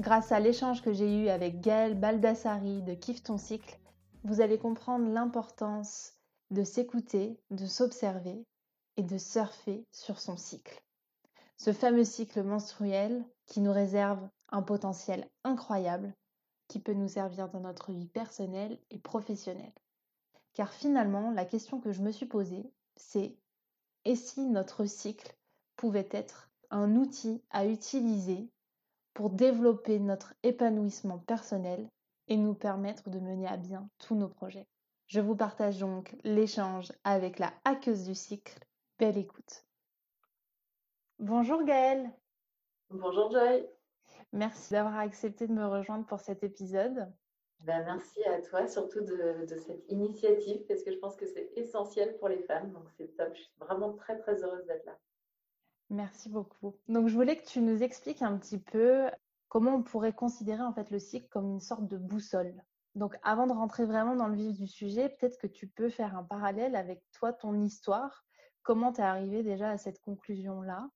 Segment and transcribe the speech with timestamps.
[0.00, 3.78] Grâce à l'échange que j'ai eu avec Gaëlle Baldassari de Kiffe ton cycle,
[4.24, 6.14] vous allez comprendre l'importance
[6.50, 8.46] de s'écouter, de s'observer
[8.96, 10.82] et de surfer sur son cycle.
[11.58, 16.14] Ce fameux cycle menstruel qui nous réserve un potentiel incroyable
[16.66, 19.74] qui peut nous servir dans notre vie personnelle et professionnelle.
[20.54, 23.36] Car finalement, la question que je me suis posée, c'est
[24.06, 25.36] et si notre cycle
[25.76, 28.48] pouvait être un outil à utiliser
[29.20, 31.90] pour développer notre épanouissement personnel
[32.28, 34.66] et nous permettre de mener à bien tous nos projets.
[35.08, 38.58] Je vous partage donc l'échange avec la hackeuse du cycle.
[38.98, 39.66] Belle écoute.
[41.18, 42.10] Bonjour Gaëlle.
[42.88, 43.68] Bonjour Joy.
[44.32, 47.12] Merci d'avoir accepté de me rejoindre pour cet épisode.
[47.58, 52.16] Ben, merci à toi, surtout de, cette initiative, parce que je pense que c'est essentiel
[52.16, 52.72] pour les femmes.
[52.72, 53.34] Donc, c'est top.
[53.34, 54.98] Je suis vraiment très, très heureuse d'être là.
[55.90, 56.76] Merci beaucoup.
[56.88, 59.10] Donc, je voulais que tu nous expliques un petit peu
[59.48, 62.54] comment on pourrait considérer en fait le cycle comme une sorte de boussole.
[62.94, 66.16] Donc, avant de rentrer vraiment dans le vif du sujet, peut-être que tu peux faire
[66.16, 68.24] un parallèle avec toi, ton histoire.
[68.62, 70.88] Comment tu es arrivé déjà à cette conclusion-là?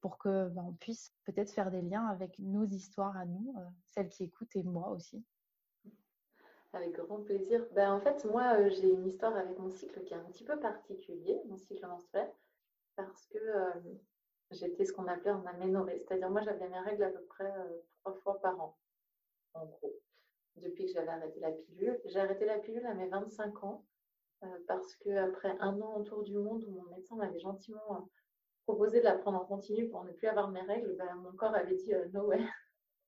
[0.00, 3.64] Pour que ben, on puisse peut-être faire des liens avec nos histoires à nous, euh,
[3.90, 5.22] celles qui écoutent et moi aussi.
[6.72, 7.66] Avec grand plaisir.
[7.74, 10.44] Ben, en fait, moi, euh, j'ai une histoire avec mon cycle qui est un petit
[10.44, 12.30] peu particulier, mon cycle menstruel,
[12.96, 13.70] parce que euh,
[14.50, 15.98] j'étais ce qu'on appelait en aménorrhée.
[15.98, 18.76] C'est-à-dire, moi, j'avais mes règles à peu près euh, trois fois par an,
[19.54, 19.94] en gros,
[20.56, 22.00] depuis que j'avais arrêté la pilule.
[22.06, 23.84] J'ai arrêté la pilule à mes 25 ans,
[24.66, 28.08] parce qu'après un an autour du monde où mon médecin m'avait gentiment
[28.64, 31.54] proposé de la prendre en continu pour ne plus avoir mes règles, ben, mon corps
[31.54, 32.40] avait dit no way.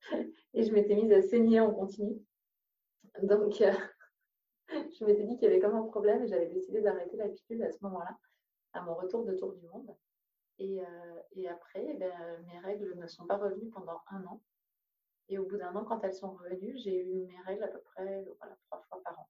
[0.54, 2.22] Et je m'étais mise à saigner en continu.
[3.22, 3.72] Donc, euh,
[4.68, 7.62] je m'étais dit qu'il y avait comme un problème et j'avais décidé d'arrêter la pilule
[7.62, 8.16] à ce moment-là,
[8.72, 9.94] à mon retour de tour du monde.
[10.58, 14.40] Et, euh, après, eh ben, mes règles ne sont pas revenues pendant un an.
[15.28, 17.80] Et au bout d'un an, quand elles sont revenues, j'ai eu mes règles à peu
[17.80, 18.24] près
[18.66, 19.28] trois fois par an.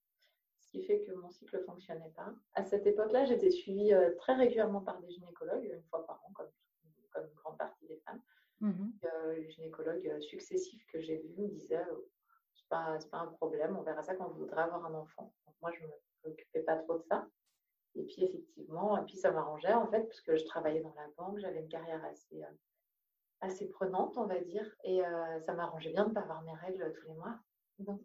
[0.60, 2.32] Ce qui fait que mon cycle ne fonctionnait pas.
[2.54, 6.32] À cette époque-là, j'étais suivie euh, très régulièrement par des gynécologues, une fois par an,
[6.34, 6.50] comme,
[6.84, 8.20] une grande partie des femmes.
[8.60, 8.91] Mmh
[9.37, 11.84] les gynécologues successifs que j'ai vus me disaient
[12.69, 13.76] pas, pas un problème.
[13.76, 15.32] On verra ça quand vous voudrez avoir un enfant.
[15.60, 17.28] moi, je ne me préoccupais pas trop de ça.
[17.97, 21.39] Et puis, effectivement, et puis ça m'arrangeait en fait, puisque je travaillais dans la banque,
[21.39, 22.57] j'avais une carrière assez, euh,
[23.41, 24.71] assez prenante, on va dire.
[24.84, 27.39] Et euh, ça m'arrangeait bien de ne pas avoir mes règles tous les mois.
[27.79, 28.03] Donc,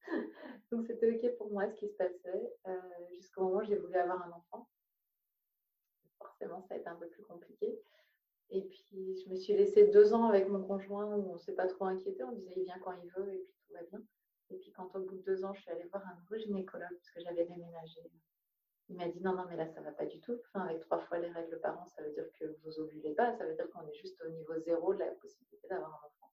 [0.72, 2.80] donc c'était OK pour moi ce qui se passait euh,
[3.14, 4.68] jusqu'au moment où j'ai voulu avoir un enfant.
[6.18, 7.80] Forcément, ça a été un peu plus compliqué.
[8.50, 11.54] Et puis, je me suis laissée deux ans avec mon conjoint où on ne s'est
[11.54, 12.24] pas trop inquiété.
[12.24, 14.02] On disait, il vient quand il veut et puis tout va bien.
[14.50, 16.88] Et puis, quand au bout de deux ans, je suis allée voir un nouveau gynécologue
[16.90, 18.00] parce que j'avais déménagé,
[18.88, 20.38] il m'a dit, non, non, mais là, ça ne va pas du tout.
[20.48, 23.36] Enfin, avec trois fois les règles par an, ça veut dire que vous ovulez pas.
[23.36, 26.32] Ça veut dire qu'on est juste au niveau zéro de la possibilité d'avoir un enfant.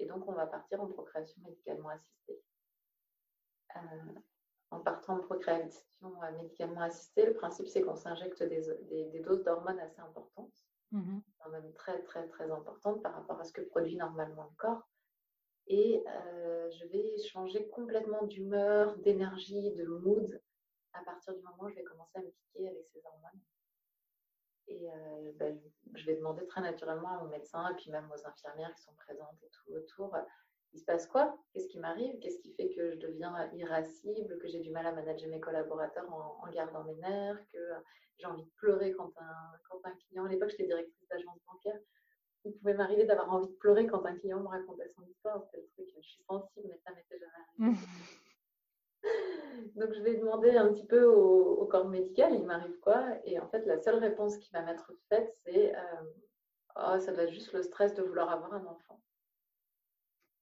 [0.00, 2.42] Et donc, on va partir en procréation médicalement assistée.
[3.76, 4.20] Euh,
[4.70, 5.82] en partant en procréation
[6.36, 10.54] médicalement assistée, le principe c'est qu'on s'injecte des, doses d'hormones assez importantes,
[10.92, 11.18] mmh
[11.50, 14.86] même très très très importantes par rapport à ce que produit normalement le corps.
[15.66, 20.38] Et euh, je vais changer complètement d'humeur, d'énergie, de mood
[20.92, 23.40] à partir du moment où je vais commencer à me piquer avec ces hormones.
[24.68, 25.58] Et euh, ben,
[25.94, 28.94] je vais demander très naturellement à mon médecin et puis même aux infirmières qui sont
[28.94, 30.14] présentes et tout autour
[30.72, 31.36] il se passe quoi?
[31.52, 32.18] Qu'est-ce qui m'arrive?
[32.20, 36.06] Qu'est-ce qui fait que je deviens irascible, que j'ai du mal à manager mes collaborateurs
[36.12, 37.58] en, gardant mes nerfs, que
[38.18, 41.78] j'ai envie de pleurer quand un, quand un client, à l'époque j'étais directrice d'agence bancaire,
[42.44, 45.42] il pouvait m'arriver d'avoir envie de pleurer quand un client me racontait son histoire.
[45.44, 47.78] C'était le truc, je suis sensible, mais ça m'était jamais arrivé.
[49.76, 53.06] Donc je vais demander un petit peu au, corps médical, il m'arrive quoi?
[53.24, 56.02] Et en fait, la seule réponse qui va m'être faite, c'est euh,
[56.76, 59.00] oh, ça doit être juste le stress de vouloir avoir un enfant.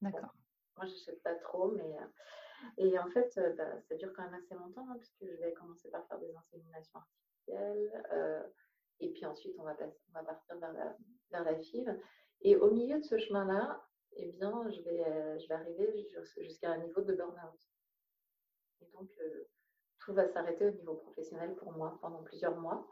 [0.01, 0.33] D'accord.
[0.77, 1.99] moi, je ne sais pas trop, mais.
[1.99, 2.07] Euh,
[2.79, 5.53] et en fait, euh, bah, ça dure quand même assez longtemps, hein, puisque je vais
[5.53, 8.53] commencer par faire des inséminations artificielles.
[9.01, 10.97] Et puis ensuite, on va, passer, on va partir vers la,
[11.31, 11.95] vers la FIV.
[12.41, 16.09] Et au milieu de ce chemin-là, eh bien, je vais, je vais arriver
[16.39, 17.61] jusqu'à un niveau de burn-out.
[18.81, 19.11] Et donc,
[19.99, 22.87] tout va s'arrêter au niveau professionnel pour moi pendant plusieurs mois.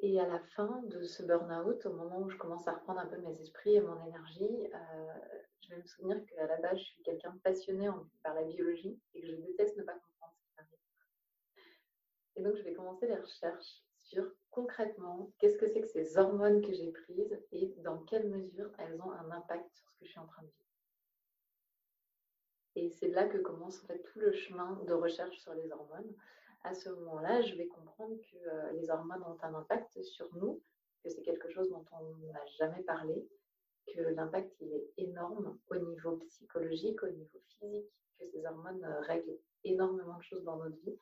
[0.00, 3.06] Et à la fin de ce burn-out, au moment où je commence à reprendre un
[3.06, 5.14] peu mes esprits et mon énergie, euh,
[5.60, 7.88] je vais me souvenir qu'à la base, je suis quelqu'un de passionné
[8.22, 10.78] par la biologie et que je déteste ne pas comprendre ce qui m'arrive.
[12.36, 16.60] Et donc, je vais commencer les recherches sur concrètement qu'est-ce que c'est que ces hormones
[16.60, 20.10] que j'ai prises et dans quelle mesure elles ont un impact sur ce que je
[20.10, 20.63] suis en train de vivre.
[22.76, 26.14] Et c'est là que commence tout le chemin de recherche sur les hormones
[26.64, 30.62] à ce moment-là, je vais comprendre que euh, les hormones ont un impact sur nous,
[31.02, 33.28] que c'est quelque chose dont on n'a jamais parlé,
[33.86, 39.38] que l'impact est énorme au niveau psychologique, au niveau physique, que ces hormones euh, règlent
[39.62, 40.98] énormément de choses dans notre vie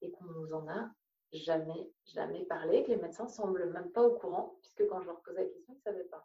[0.00, 0.90] et qu'on nous en a
[1.32, 5.20] jamais, jamais parlé, que les médecins semblent même pas au courant, puisque quand je leur
[5.22, 6.24] posais la question, ils ne savaient pas.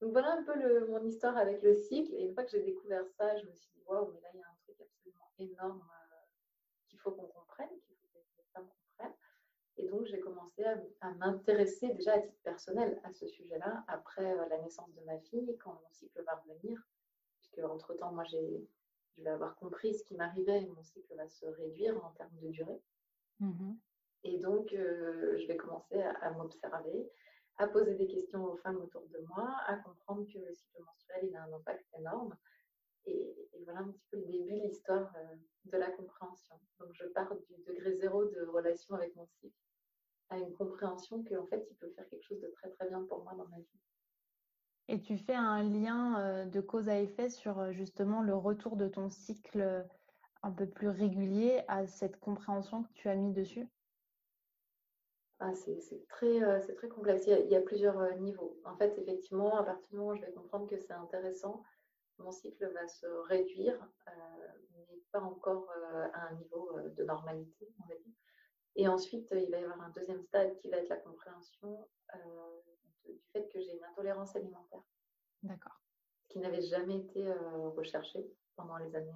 [0.00, 2.14] Donc voilà un peu le, mon histoire avec le cycle.
[2.14, 4.40] Et une fois que j'ai découvert ça, je me suis dit, waouh, mais là, il
[4.40, 5.82] y a un truc absolument énorme
[6.86, 9.16] qu'il faut qu'on comprenne, qu'il faut que les femmes comprennent.
[9.76, 14.48] Et donc, j'ai commencé à, m'intéresser déjà à titre personnel à ce sujet-là après euh,
[14.48, 16.80] la naissance de ma fille, quand mon cycle va revenir.
[17.36, 18.68] Puisque, entre-temps, moi, j'ai,
[19.16, 22.36] je vais avoir compris ce qui m'arrivait et mon cycle va se réduire en termes
[22.40, 22.80] de durée.
[23.40, 23.74] Mmh
[24.24, 27.08] et donc, euh, je vais commencer à, m'observer,
[27.58, 31.28] à poser des questions aux femmes autour de moi, à comprendre que le cycle menstruel,
[31.28, 32.36] il a un impact énorme.
[33.06, 33.34] Et,
[33.64, 36.58] voilà un petit peu le début de l'histoire euh, de la compréhension.
[36.78, 39.54] Donc je pars du degré zéro de relation avec mon cycle
[40.30, 43.24] à une compréhension qu'en fait il peut faire quelque chose de très très bien pour
[43.24, 43.80] moi dans ma vie.
[44.88, 48.76] Et tu fais un lien euh, de cause à effet sur euh, justement le retour
[48.76, 49.84] de ton cycle
[50.42, 53.68] un peu plus régulier à cette compréhension que tu as mis dessus?
[55.40, 56.40] Ah, c'est très,
[56.74, 57.26] très complexe.
[57.26, 58.60] Il y, a, il y, a, plusieurs niveaux.
[58.64, 61.62] En fait, effectivement, à partir du moment où je vais comprendre que c'est intéressant,
[62.18, 64.10] mon cycle va se réduire, euh,
[64.72, 68.12] mais pas encore euh, à un niveau euh, de normalité, on va dire.
[68.76, 71.88] Et ensuite, il va y avoir un deuxième stade qui va être la compréhension
[73.04, 74.82] du fait que j'ai une intolérance alimentaire.
[75.42, 75.80] D'accord.
[76.28, 77.28] Qui n'avait jamais été
[77.74, 79.10] recherché pendant les années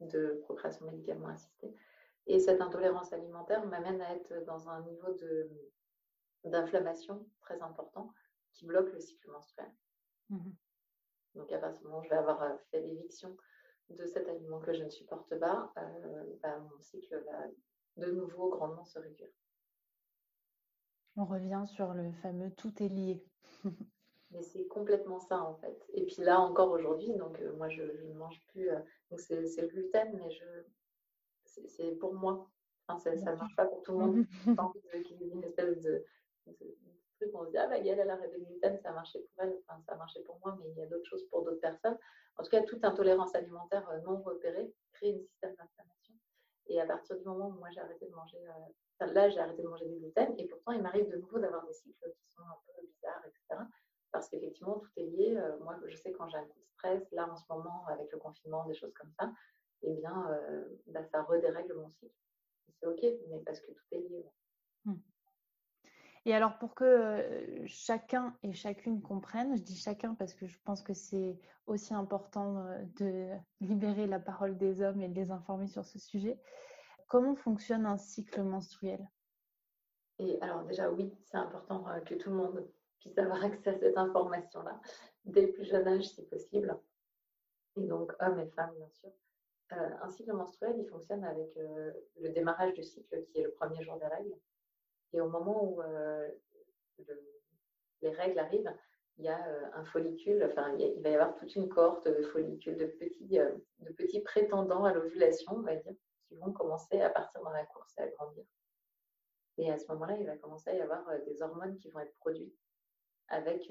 [0.00, 1.74] de procréation médicalement assistée.
[2.26, 5.08] Et cette intolérance alimentaire m'amène à être dans un niveau
[6.44, 8.12] d'inflammation très important
[8.52, 9.70] qui bloque le cycle menstruel.
[10.28, 10.50] Mmh
[11.34, 13.36] donc, à partir du moment où je vais avoir euh, fait l'éviction
[13.90, 18.50] de cet aliment que je ne supporte pas, euh, bah, mon cycle va de nouveau
[18.50, 19.30] grandement se réduire.
[21.16, 23.24] On revient sur le fameux tout est lié.
[24.30, 25.84] Mais c'est complètement ça en fait.
[25.92, 28.68] Et puis là encore aujourd'hui, donc euh, moi je, ne mange plus,
[29.10, 30.44] donc c'est le gluten, mais je
[31.66, 32.50] c'est pour moi.
[32.98, 34.24] ça ne marche pas pour tout le monde.
[34.56, 36.04] Pas envie de une espèce de,
[37.34, 39.58] on se dit, ah, bah, elle a arrêté le gluten, ça a marché pour elle,
[39.66, 41.98] enfin, ça a marché pour moi, mais il y a d'autres choses pour d'autres personnes.
[42.36, 46.14] En tout cas, toute intolérance alimentaire euh, non repérée crée un système d'inflammation.
[46.66, 49.62] Et à partir du moment où moi j'ai arrêté de manger, euh, là j'ai arrêté
[49.62, 52.42] de manger du gluten, et pourtant il m'arrive de nouveau d'avoir des cycles qui sont
[52.42, 53.62] un peu bizarres, etc.
[54.12, 55.36] Parce qu'effectivement, tout est lié.
[55.36, 58.10] Euh, moi, je sais quand j'ai un coup de stress, là en ce moment, avec
[58.10, 59.32] le confinement, des choses comme ça,
[59.82, 60.38] eh bien,
[60.88, 62.14] bah, ça redérègle mon cycle.
[62.80, 64.24] C'est OK, mais parce que tout est lié.
[64.84, 64.94] Mmh.
[66.26, 70.82] Et alors pour que chacun et chacune comprenne, je dis chacun parce que je pense
[70.82, 72.64] que c'est aussi important
[72.98, 73.30] de
[73.60, 76.38] libérer la parole des hommes et de les informer sur ce sujet,
[77.06, 79.08] comment fonctionne un cycle menstruel?
[80.18, 82.68] Et alors déjà oui, c'est important que tout le monde
[82.98, 84.78] puisse avoir accès à cette information-là
[85.24, 86.78] dès le plus jeune âge si possible.
[87.76, 89.10] Et donc hommes et femmes bien sûr.
[89.72, 93.96] Un cycle menstruel, il fonctionne avec le démarrage du cycle qui est le premier jour
[93.98, 94.34] des règles
[95.12, 96.28] et au moment où euh,
[98.02, 98.72] les règles arrivent,
[99.18, 102.22] il y a euh, un follicule, enfin, il, va y avoir toute une cohorte de
[102.22, 103.50] follicules, de petits, euh,
[103.80, 105.94] de petits prétendants à l'ovulation, on va dire,
[106.28, 108.44] qui vont commencer à partir dans la course et à grandir.
[109.58, 112.14] Et à ce moment-là, il va commencer à y avoir des hormones qui vont être
[112.14, 112.56] produites
[113.28, 113.70] avec,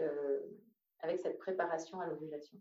[1.00, 2.60] avec cette préparation à l'ovulation.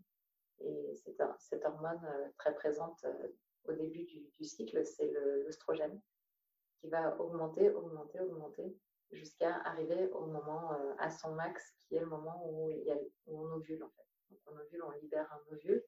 [0.61, 2.01] Et cette, hormone
[2.37, 3.05] très présente
[3.65, 5.11] au début du, cycle, c'est
[5.45, 6.01] l'œstrogène
[6.79, 8.77] qui va augmenter, augmenter, augmenter
[9.11, 12.91] jusqu'à arriver au moment, euh, à son max, qui est le moment où, il y
[12.91, 12.97] a,
[13.27, 14.37] on ovule en fait.
[14.45, 15.83] On ovule, on libère un ovule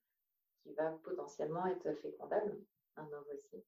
[0.64, 2.60] qui va potentiellement être fécondable,
[2.96, 3.66] un ovocyte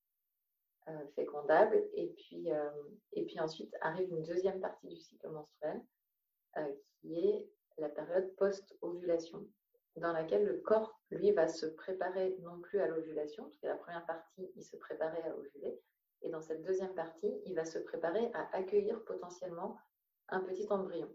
[0.88, 1.84] euh, fécondable.
[1.94, 2.72] Et puis, euh,
[3.14, 5.82] et puis ensuite arrive une deuxième partie du cycle menstruel
[7.02, 9.48] qui est la période post-ovulation,
[9.96, 13.76] dans laquelle le corps, lui, va se préparer non plus à l'ovulation, parce que la
[13.76, 15.80] première partie, il se préparait à ovuler,
[16.22, 19.78] et dans cette deuxième partie, il va se préparer à accueillir potentiellement
[20.30, 21.10] un petit embryon.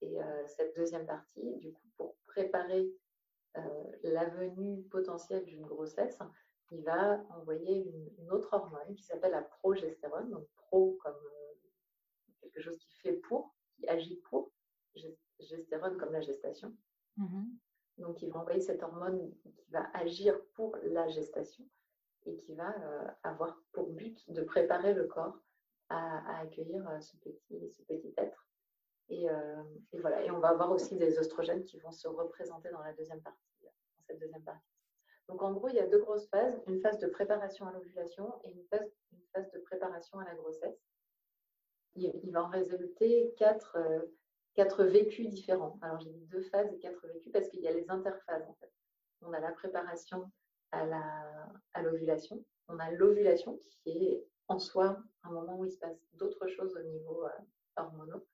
[0.00, 2.90] Et euh, cette deuxième partie, du coup, pour préparer
[3.56, 3.62] euh,
[4.02, 6.18] la venue potentielle d'une grossesse,
[6.70, 7.84] il va envoyer
[8.18, 11.54] une, autre hormone qui s'appelle la progestérone, donc pro comme euh,
[12.40, 14.50] quelque chose qui fait pour, qui agit pour,
[15.38, 16.74] gestérone comme la gestation.
[17.16, 17.44] Mmh
[17.98, 21.64] Donc, il va envoyer cette hormone qui va agir pour la gestation
[22.24, 22.74] et qui va
[23.22, 25.38] avoir pour but de préparer le corps
[25.88, 28.46] à, accueillir ce petit, ce petit être.
[29.08, 29.26] Et,
[29.92, 30.24] et, voilà.
[30.24, 33.46] Et on va avoir aussi des oestrogènes qui vont se représenter dans la deuxième partie,
[33.62, 33.70] dans
[34.06, 34.76] cette deuxième partie.
[35.28, 38.34] Donc en gros, il y a deux grosses phases, une phase de préparation à l'ovulation
[38.44, 40.78] et une phase, une phase de préparation à la grossesse.
[41.96, 43.78] Il, va en résulter quatre,
[44.56, 45.78] quatre vécus différents.
[45.82, 48.54] Alors j'ai dit deux phases et quatre vécus parce qu'il y a les interphases en
[48.54, 48.72] fait.
[49.22, 50.30] On a la préparation
[50.72, 52.44] à l'ovulation.
[52.68, 56.76] On a l'ovulation qui est en soi un moment où il se passe d'autres choses
[56.76, 57.30] au niveau euh,
[57.76, 58.26] hormonaux.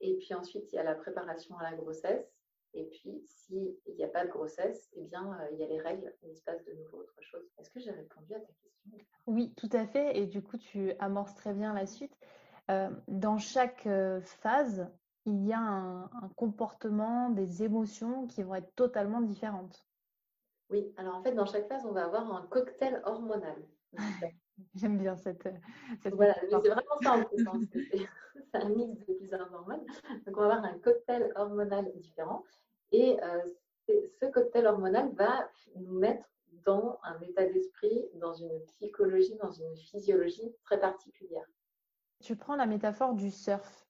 [0.00, 2.26] Et puis ensuite, il y a la préparation à la grossesse.
[2.74, 5.80] Et puis, s'il n'y a pas de grossesse, eh bien, euh, il y a les
[5.80, 7.48] règles où il se passe de nouveau autre chose.
[7.58, 10.18] Est-ce que j'ai répondu à ta question Oui, tout à fait.
[10.18, 12.16] Et du coup, tu amorces très bien la suite.
[12.70, 13.88] Euh, dans chaque
[14.22, 14.86] phase,
[15.28, 19.84] il y a un, comportement, des émotions qui vont être totalement différentes.
[20.70, 23.56] Oui, alors en fait, dans chaque phase, on va avoir un cocktail hormonal.
[24.74, 25.48] J'aime bien cette.
[26.02, 27.46] cette voilà, c'est vraiment ça en plus.
[27.46, 27.60] Hein.
[27.72, 28.06] C'est
[28.54, 29.86] un mix de plusieurs hormones.
[30.26, 32.44] Donc, on va avoir un cocktail hormonal différent.
[32.90, 33.44] Et euh,
[34.20, 36.26] ce cocktail hormonal va nous mettre
[36.64, 41.46] dans un état d'esprit, dans une psychologie, dans une physiologie très particulière.
[42.20, 43.87] Tu prends la métaphore du surf.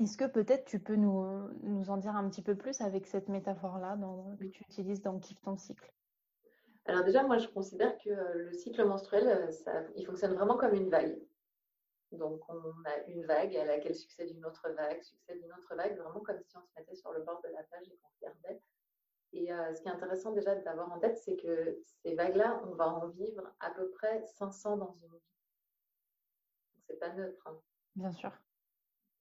[0.00, 3.28] Est-ce que peut-être tu peux nous, nous, en dire un petit peu plus avec cette
[3.28, 3.96] métaphore-là
[4.40, 5.92] que tu utilises dans Kiffe ton cycle?
[6.86, 10.56] Alors déjà, moi, je considère que euh, le cycle menstruel, euh, ça, il fonctionne vraiment
[10.56, 11.18] comme une vague.
[12.12, 15.96] Donc, on a une vague à laquelle succède une autre vague, succède une autre vague,
[15.96, 18.60] vraiment comme si on se mettait sur le bord de la plage et qu'on regardait.
[19.32, 22.74] Et euh, ce qui est intéressant déjà d'avoir en tête, c'est que ces vagues-là, on
[22.74, 25.22] va en vivre à peu près 500 dans une vie.
[26.86, 27.46] C'est pas neutre.
[27.46, 27.58] Hein.
[27.96, 28.30] Bien sûr.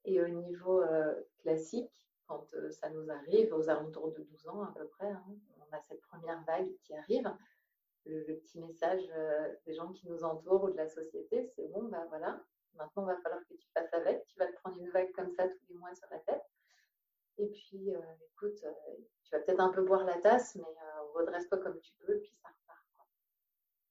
[0.05, 1.91] Et au niveau euh, classique,
[2.27, 5.25] quand euh, ça nous arrive, aux alentours de 12 ans à peu près, hein,
[5.59, 7.31] on a cette première vague qui arrive.
[8.05, 11.83] Le, petit message euh, des gens qui nous entourent ou de la société, c'est bon,
[11.83, 12.43] bah voilà,
[12.75, 14.25] maintenant il va falloir que tu fasses avec.
[14.27, 16.43] Tu vas te prendre une vague comme ça tous les mois sur la tête.
[17.37, 17.91] Et puis,
[18.33, 18.63] écoute,
[19.23, 20.75] tu vas peut-être un peu boire la tasse, mais
[21.15, 22.85] redresse-toi comme tu peux, puis ça repart.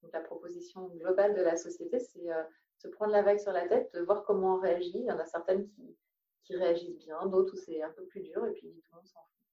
[0.02, 2.28] Donc la proposition globale de la société, c'est
[2.76, 4.98] se prendre la vague sur la tête, de voir comment on réagit.
[4.98, 5.96] Il y en a certaines qui,
[6.44, 9.06] qui réagissent bien, d'autres où c'est un peu plus dur, et puis tout le monde
[9.06, 9.46] s'en fout.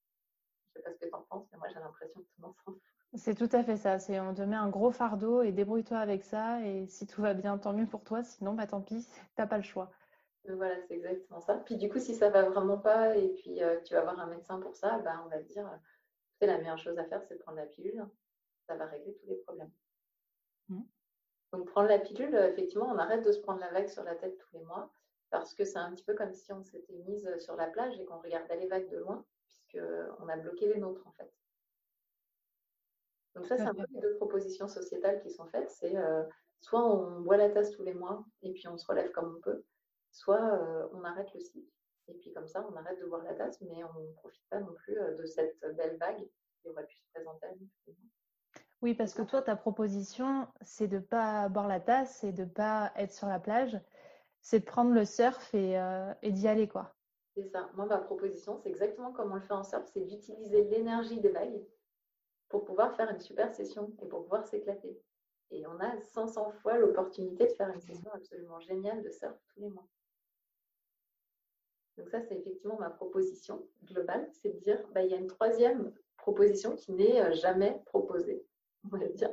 [0.74, 2.36] Je ne sais pas ce que tu en penses, mais moi j'ai l'impression que tout
[2.40, 2.82] le monde s'en fout.
[3.16, 3.98] C'est tout à fait ça.
[3.98, 6.64] C'est on te met un gros fardeau et débrouille-toi avec ça.
[6.64, 8.24] Et si tout va bien, tant mieux pour toi.
[8.24, 9.92] Sinon, bah tant pis, t'as pas le choix.
[10.48, 11.56] Voilà, c'est exactement ça.
[11.56, 14.28] Puis du coup, si ça va vraiment pas et puis euh, tu vas voir un
[14.28, 15.70] médecin pour ça, bah, on va te dire,
[16.40, 18.06] c'est la meilleure chose à faire, c'est de prendre la pilule.
[18.68, 19.72] Ça va régler tous les problèmes.
[20.70, 20.82] Mmh.
[21.54, 24.38] Donc prendre la pilule, effectivement, on arrête de se prendre la vague sur la tête
[24.38, 24.92] tous les mois
[25.30, 28.06] parce que c'est un petit peu comme si on s'était mise sur la plage et
[28.06, 31.32] qu'on regardait les vagues de loin, puisqu'on a bloqué les nôtres en fait.
[33.36, 35.70] Donc ça, c'est un peu les deux propositions sociétales qui sont faites.
[35.70, 36.24] C'est euh,
[36.60, 39.42] soit on boit la tasse tous les mois et puis on se relève comme on
[39.42, 39.64] peut,
[40.12, 41.72] soit euh, on arrête le cycle.
[42.08, 44.60] Et puis comme ça, on arrête de boire la tasse, mais on ne profite pas
[44.60, 46.28] non plus euh, de cette belle vague
[46.62, 47.96] qui aurait pu se présenter à nous.
[48.82, 52.44] Oui, parce que toi, ta proposition, c'est de ne pas boire la tasse et de
[52.44, 53.80] ne pas être sur la plage
[54.42, 56.96] c'est de prendre le surf euh, et, d'y aller, quoi.
[57.36, 57.70] C'est ça.
[57.76, 61.30] Moi, ma proposition, c'est exactement comme on le fait en surf, c'est d'utiliser l'énergie des
[61.30, 61.64] vagues
[62.50, 65.00] pour pouvoir faire une super session et pour pouvoir s'éclater.
[65.52, 69.62] Et on a 500 fois l'opportunité de faire une session absolument géniale de surf tous
[69.62, 69.88] les mois.
[71.98, 75.28] Donc ça, c'est effectivement ma proposition globale, c'est de dire, bah, il y a une
[75.28, 78.46] troisième proposition qui n'est euh, jamais proposée,
[78.86, 79.30] on va dire,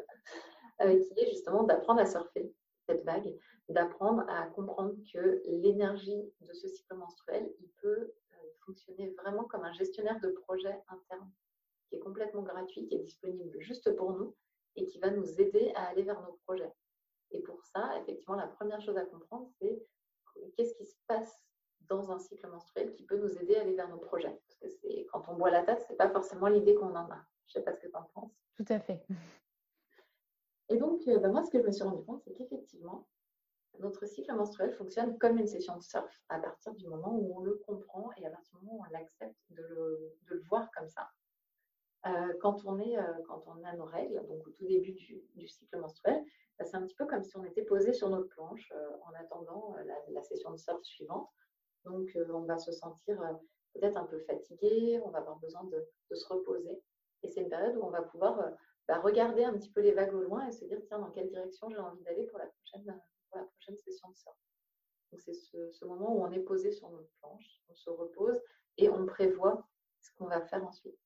[0.81, 2.53] euh, qui est justement d'apprendre à surfer
[2.87, 3.37] cette vague
[3.69, 9.65] d'apprendre à comprendre que l'énergie de ce cycle menstruel, il peut euh, fonctionner vraiment comme
[9.65, 11.31] un gestionnaire de projet interne
[11.89, 14.35] qui est complètement gratuit, qui est disponible juste pour nous
[14.77, 16.73] et qui va nous aider à aller vers nos projets.
[17.33, 19.83] Et pour ça, effectivement, la première chose à comprendre, c'est
[20.57, 21.41] qu'est-ce qui se passe
[21.89, 24.41] dans un cycle menstruel qui peut nous aider à aller vers nos projets.
[24.61, 27.25] Parce que quand on boit la tasse, c'est pas forcément l'idée qu'on en a.
[27.47, 28.33] Je sais pas ce que tu en penses.
[28.57, 29.05] Tout à fait.
[30.69, 33.07] Et donc, euh, bah, moi, ce que je me suis rendu compte, c'est qu'effectivement,
[33.79, 37.41] notre cycle menstruel fonctionne comme une session de surf à partir du moment où on
[37.41, 39.63] le comprend et à partir du moment où on l'accepte de
[40.27, 41.09] le, voir comme ça.
[42.07, 45.49] Euh, quand, on est, euh, quand on a nos règles, donc au tout début du,
[45.49, 46.25] cycle menstruel,
[46.59, 49.77] bah, c'est un petit peu comme si on était posé sur notre planche en attendant
[50.09, 51.29] la, session de surf suivante.
[51.85, 53.21] Donc on va se sentir
[53.75, 56.81] peut-être un peu fatigué, on va avoir besoin de, se reposer.
[57.23, 58.41] Et c'est une période où on va pouvoir
[58.89, 61.29] bah, regarder un petit peu les vagues au loin et se dire, tiens, dans quelle
[61.29, 64.37] direction j'ai envie d'aller pour la prochaine session de surf.
[65.13, 68.41] Donc c'est ce, moment où on est posé sur notre planche, on se repose
[68.77, 69.67] et on prévoit
[70.01, 70.99] ce qu'on va faire ensuite.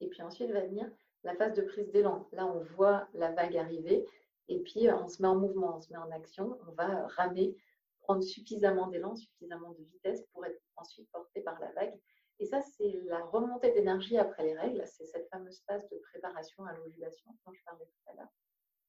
[0.00, 0.90] Et puis ensuite va venir
[1.24, 2.28] la phase de prise d'élan.
[2.32, 4.04] Là, on voit la vague arriver
[4.48, 7.56] et puis on se met en mouvement, on se met en action, on va ramer,
[8.00, 11.94] prendre suffisamment d'élan, suffisamment de vitesse pour être ensuite porté par la vague.
[12.42, 14.82] Et ça, c'est la remontée d'énergie après les règles.
[14.84, 18.32] C'est cette fameuse phase de préparation à l'ovulation dont je parlais tout à l'heure.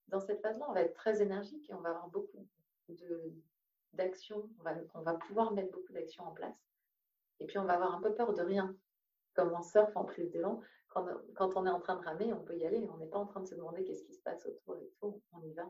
[0.08, 2.48] Dans cette phase-là, on va être très énergique et on va avoir beaucoup
[3.94, 4.50] d'actions.
[4.60, 6.58] On va, on va pouvoir mettre beaucoup d'actions en place.
[7.40, 8.76] Et puis, on va avoir un peu peur de rien.
[9.36, 11.06] Comme en surf en prise d'élan, quand,
[11.36, 12.90] quand, on est en train de ramer, on peut y aller.
[12.92, 15.22] On n'est pas en train de se demander qu'est-ce qui se passe autour et tout.
[15.32, 15.70] On y va.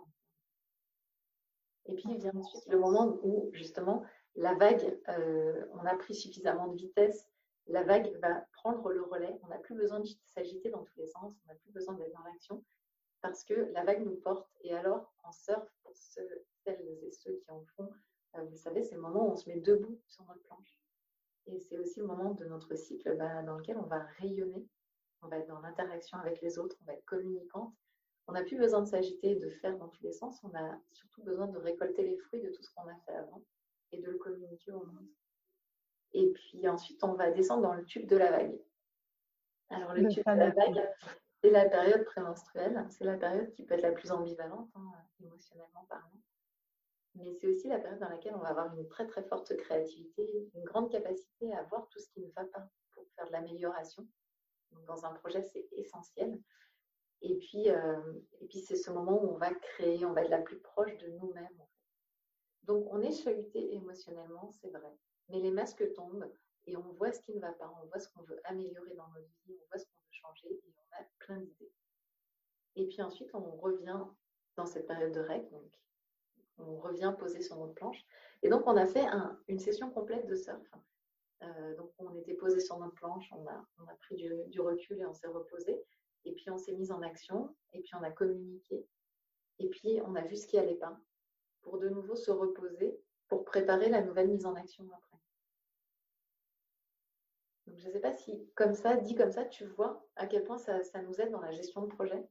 [1.87, 6.67] Et puis vient ensuite le moment où, justement, la vague, euh, on a pris suffisamment
[6.67, 7.29] de vitesse,
[7.67, 9.39] la vague va prendre le relais.
[9.43, 12.13] On n'a plus besoin de s'agiter dans tous les sens, on n'a plus besoin d'être
[12.13, 12.63] dans l'action
[13.23, 14.47] parce que la vague nous porte.
[14.61, 17.89] Et alors, en surf, pour celles et ceux qui en font,
[18.35, 20.79] euh, vous savez, c'est le moment où on se met debout sur notre planche.
[21.47, 24.67] Et c'est aussi le moment de notre cycle bah, dans lequel on va rayonner,
[25.21, 27.73] on va être dans l'interaction avec les autres, on va être communicante.
[28.27, 30.77] On n'a plus besoin de s'agiter et de faire dans tous les sens, on a
[30.91, 33.41] surtout besoin de récolter les fruits de tout ce qu'on a fait avant
[33.91, 35.07] et de le communiquer au monde.
[36.13, 38.59] Et puis ensuite, on va descendre dans le tube de la vague.
[39.69, 40.89] Alors, le, tube de la vague,
[41.41, 42.85] c'est la période prémenstruelle.
[42.89, 46.21] C'est la période qui peut être la plus ambivalente, hein, émotionnellement parlant.
[47.15, 50.49] Mais c'est aussi la période dans laquelle on va avoir une très très forte créativité,
[50.55, 54.07] une grande capacité à voir tout ce qui ne va pas pour faire de l'amélioration.
[54.87, 56.39] Dans un projet, c'est essentiel.
[57.21, 58.01] Et puis, euh,
[58.41, 60.97] et puis c'est ce moment où on va créer, on va être la plus proche
[60.97, 61.63] de nous-mêmes.
[62.63, 64.93] Donc, on est chahuté émotionnellement, c'est vrai.
[65.29, 66.29] Mais les masques tombent
[66.65, 69.07] et on voit ce qui ne va pas, on voit ce qu'on veut améliorer dans
[69.09, 71.71] notre vie, on voit ce qu'on veut changer et on a plein d'idées.
[72.75, 74.01] Et puis ensuite, on revient
[74.55, 75.71] dans cette période de règles, donc
[76.57, 78.03] on revient poser sur notre planche.
[78.41, 79.05] Et donc, on a fait
[79.47, 80.61] une session complète de surf.
[81.41, 85.05] Euh, donc, on était posé sur notre planche, on a, pris du, du, recul et
[85.05, 85.81] on s'est reposé.
[86.25, 88.85] Et puis, on s'est mis en action, et puis on a communiqué.
[89.59, 90.97] Et puis, on a vu ce qui allait pas
[91.61, 95.12] pour de nouveau se reposer pour préparer la nouvelle mise en action après.
[97.67, 100.43] Donc, je ne sais pas si, comme ça, dit comme ça, tu vois à quel
[100.43, 102.27] point ça, nous aide dans la gestion de projet.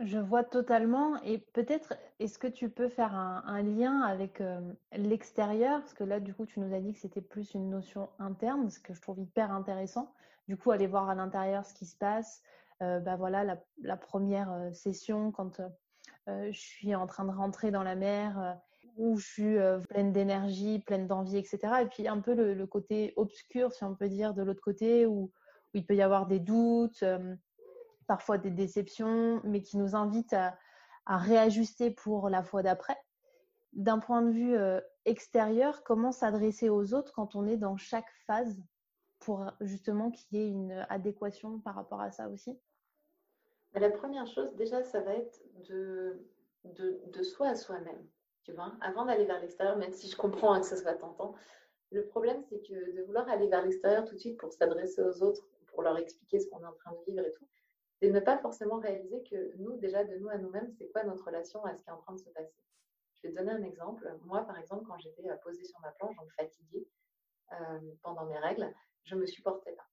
[0.00, 1.22] Je vois totalement.
[1.22, 4.60] Et peut-être, est-ce que tu peux faire un, lien avec euh,
[4.92, 5.80] l'extérieur?
[5.80, 8.68] Parce que là, du coup, tu nous as dit que c'était plus une notion interne,
[8.68, 10.12] ce que je trouve hyper intéressant.
[10.48, 12.42] Du coup, aller voir à l'intérieur ce qui se passe.
[12.82, 15.62] Euh, bah voilà, la, première euh, session, quand
[16.26, 18.58] je suis en train de rentrer dans la mer
[18.96, 19.56] où je suis
[19.88, 21.58] pleine d'énergie, pleine d'envie, etc.
[21.82, 25.30] Et puis un peu le, côté obscur, si on peut dire, de l'autre côté, où,
[25.74, 27.04] il peut y avoir des doutes,
[28.06, 30.56] parfois des déceptions, mais qui nous invitent à,
[31.06, 32.96] réajuster pour la fois d'après.
[33.74, 34.56] D'un point de vue
[35.04, 38.60] extérieur, comment s'adresser aux autres quand on est dans chaque phase
[39.20, 42.58] pour justement qu'il y ait une adéquation par rapport à ça aussi?
[43.74, 48.02] La première chose, déjà, ça va être de soi à soi-même
[48.80, 51.34] avant d'aller vers l'extérieur, même si je comprends hein, que ça soit tentant.
[51.90, 55.22] Le problème, c'est que de vouloir aller vers l'extérieur tout de suite pour s'adresser aux
[55.22, 57.46] autres, pour leur expliquer ce qu'on est en train de vivre et tout,
[58.00, 61.24] c'est ne pas forcément réaliser que nous, déjà, de nous à nous-mêmes, c'est quoi notre
[61.24, 62.54] relation à ce qui est en train de se passer.
[63.16, 64.10] Je vais te donner un exemple.
[64.24, 66.86] Moi, par exemple, quand j'étais euh, posée sur ma planche, donc fatiguée
[67.52, 68.70] euh, pendant mes règles,
[69.04, 69.86] je me supportais pas.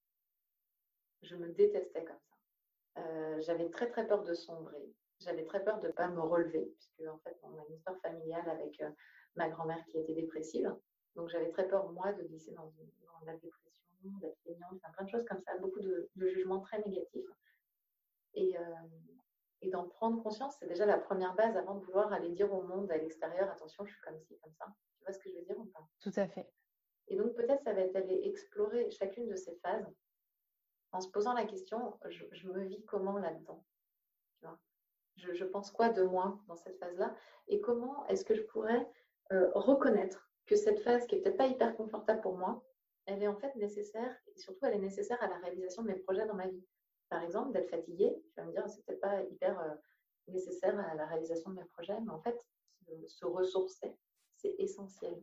[1.22, 3.02] Je me détestais comme ça.
[3.02, 4.94] Euh, j'avais très très peur de sombrer.
[5.23, 7.97] J'avais très peur de ne pas me relever, puisque en fait, on a une histoire
[8.01, 8.89] familiale avec euh,
[9.36, 10.75] ma grand-mère qui était dépressive.
[11.15, 12.71] Donc, j'avais très peur, moi, de glisser dans,
[13.25, 17.29] la dépression, d'être feignante, plein de choses comme ça, beaucoup de, jugements très négatifs.
[18.33, 18.62] Et, euh,
[19.62, 22.63] et d'en prendre conscience, c'est déjà la première base avant de vouloir aller dire au
[22.63, 24.65] monde à l'extérieur, attention, je suis comme ci, comme ça.
[24.97, 25.88] Tu vois ce que je veux dire ou pas?
[26.01, 26.49] Tout à fait.
[27.07, 29.88] Et donc, peut-être, ça va être d'aller explorer chacune de ces phases
[30.91, 33.63] en se posant la question, je, je me vis comment là-dedans?
[35.17, 37.15] Je, pense quoi de moi dans cette phase-là
[37.47, 38.88] et comment est-ce que je pourrais
[39.32, 42.63] euh, reconnaître que cette phase qui est peut-être pas hyper confortable pour moi,
[43.06, 45.95] elle est en fait nécessaire et surtout elle est nécessaire à la réalisation de mes
[45.95, 46.63] projets dans ma vie.
[47.10, 49.73] Par exemple, d'être fatiguée, tu vas me dire c'est peut-être pas hyper euh,
[50.28, 52.38] nécessaire à la réalisation de mes projets, mais en fait
[53.08, 53.95] se ressourcer,
[54.36, 55.21] c'est essentiel.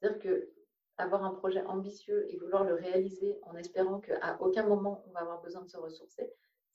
[0.00, 0.50] C'est-à-dire que
[0.98, 5.20] avoir un projet ambitieux et vouloir le réaliser en espérant qu'à aucun moment on va
[5.20, 6.32] avoir besoin de se ressourcer,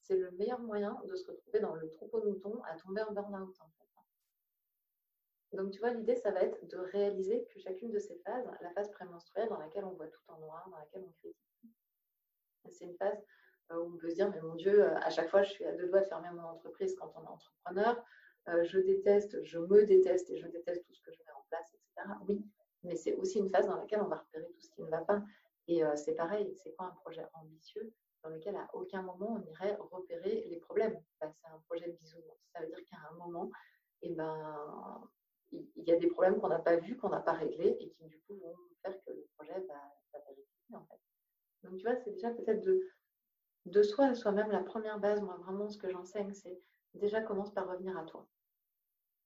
[0.08, 3.12] c'est le meilleur moyen de se retrouver dans le troupeau de moutons à tomber en
[3.12, 3.56] burn-out.
[3.62, 3.70] En.
[5.54, 8.70] Donc, tu vois, l'idée, ça va être de réaliser que chacune de ces phases, la
[8.72, 11.38] phase prémenstruelle dans laquelle on voit tout en noir, dans laquelle on critique,
[12.70, 13.18] c'est une phase
[13.72, 15.66] euh, où on peut se dire, mais mon Dieu, euh, à chaque fois, je suis
[15.66, 18.04] à deux doigts de fermer mon entreprise quand on est entrepreneur.
[18.50, 21.44] Euh, je déteste, je me déteste et je déteste tout ce que je mets en
[21.50, 22.14] place, etc.
[22.28, 22.46] Oui,
[22.84, 25.02] mais c'est aussi une phase dans laquelle on va repérer tout ce qui ne va
[25.02, 25.24] pas.
[25.70, 27.92] Et c'est pareil, c'est quoi un projet ambitieux?
[28.28, 31.00] Dans lequel à aucun moment on irait repérer les problèmes.
[31.22, 32.38] c'est un projet de bisounours.
[32.54, 33.50] Ça veut dire qu'à un moment,
[34.02, 35.10] eh ben,
[35.52, 38.06] il y a des problèmes qu'on n'a pas vus, qu'on n'a pas réglés et qui
[38.06, 40.20] du coup vont faire que le projet va,
[40.72, 40.86] va.
[41.64, 42.82] Donc tu vois, c'est déjà peut-être de,
[43.66, 45.22] de soi soi-même la première base.
[45.22, 46.62] Moi, vraiment, ce que j'enseigne, c'est
[46.94, 48.28] déjà commence par revenir à toi.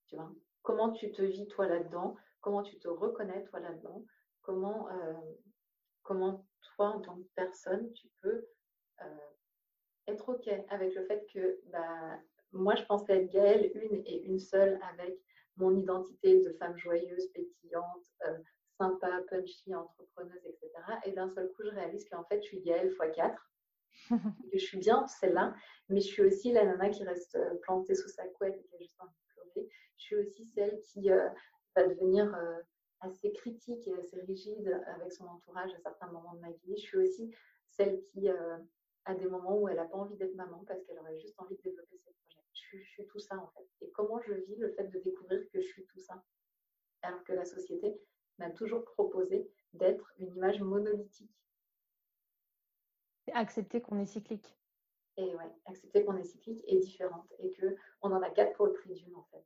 [0.06, 4.04] Tu vois, comment tu te vis toi là-dedans, comment tu te reconnais toi là-dedans,
[4.42, 5.14] comment, euh,
[6.02, 8.46] comment toi en tant que personne tu peux
[10.06, 12.18] être ok avec le fait que bah,
[12.52, 15.18] moi je pensais être Gaëlle une et une seule avec
[15.56, 18.38] mon identité de femme joyeuse, pétillante, euh,
[18.78, 20.70] sympa, punchy, entrepreneuse, etc.
[21.04, 23.36] Et d'un seul coup, je réalise qu'en fait, je suis Gaëlle x4.
[24.08, 25.54] que je suis bien celle-là,
[25.90, 28.74] mais je suis aussi la nana qui reste euh, plantée sous sa couette et qui
[28.74, 29.68] a juste envie de pleurer.
[29.98, 31.28] Je suis aussi celle qui euh,
[31.76, 32.34] va devenir
[33.00, 36.76] assez critique et assez rigide avec son entourage à certains moments de ma vie.
[36.76, 37.34] Je suis aussi
[37.68, 38.30] celle qui
[39.04, 41.56] a des moments où elle n'a pas envie d'être maman parce qu'elle aurait juste envie
[41.56, 42.42] de développer ses projets.
[42.52, 43.66] Je, je, suis tout ça en fait.
[43.80, 46.22] Et comment je vis le fait de découvrir que je suis tout ça?
[47.02, 48.00] Alors que la société
[48.38, 51.30] m'a toujours proposé d'être une image monolithique.
[53.32, 54.56] Accepter qu'on est cyclique.
[55.16, 57.54] Et ouais, accepter qu'on est cyclique et différente et
[58.00, 59.44] qu'on en a quatre pour le prix d'une en fait.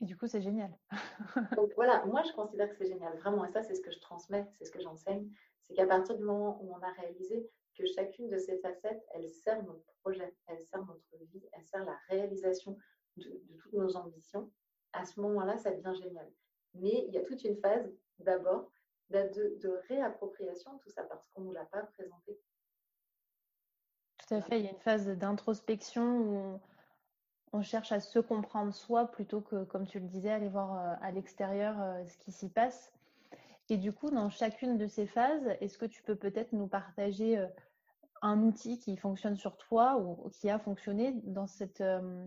[0.00, 0.76] Et du coup, c'est génial.
[1.56, 3.44] Donc voilà, moi je considère que c'est génial, vraiment.
[3.44, 5.30] Et ça, c'est ce que je transmets, c'est ce que j'enseigne.
[5.62, 9.30] C'est qu'à partir du moment où on a réalisé que chacune de ces facettes, elle
[9.30, 12.78] sert notre projet, elle sert notre vie, elle sert la réalisation
[13.16, 14.50] de, toutes nos ambitions,
[14.92, 16.30] à ce moment-là, ça devient génial.
[16.74, 18.70] Mais il y a toute une phase, d'abord,
[19.10, 22.38] de, de, réappropriation de tout ça, parce qu'on ne nous l'a pas présenté.
[24.18, 26.60] Tout à fait, il y a une phase d'introspection où
[27.52, 30.94] on, cherche à se comprendre soi plutôt que, comme tu le disais, aller voir euh,
[31.02, 32.92] à l'extérieur euh, ce qui s'y passe.
[33.68, 37.38] Et du coup, dans chacune de ces phases, est-ce que tu peux peut-être nous partager
[37.38, 37.46] euh,
[38.24, 42.26] un outil qui fonctionne sur toi ou qui a fonctionné dans cette, euh,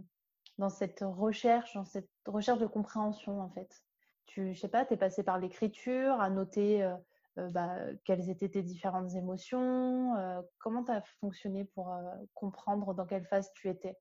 [0.58, 3.84] dans cette recherche, dans cette recherche de compréhension en fait
[4.26, 8.50] Tu, je sais pas, tu es passé par l'écriture, à noter euh, bah, quelles étaient
[8.50, 10.14] tes différentes émotions.
[10.58, 11.96] comment tu as fonctionné pour
[12.34, 13.96] comprendre dans quelle phase tu étais?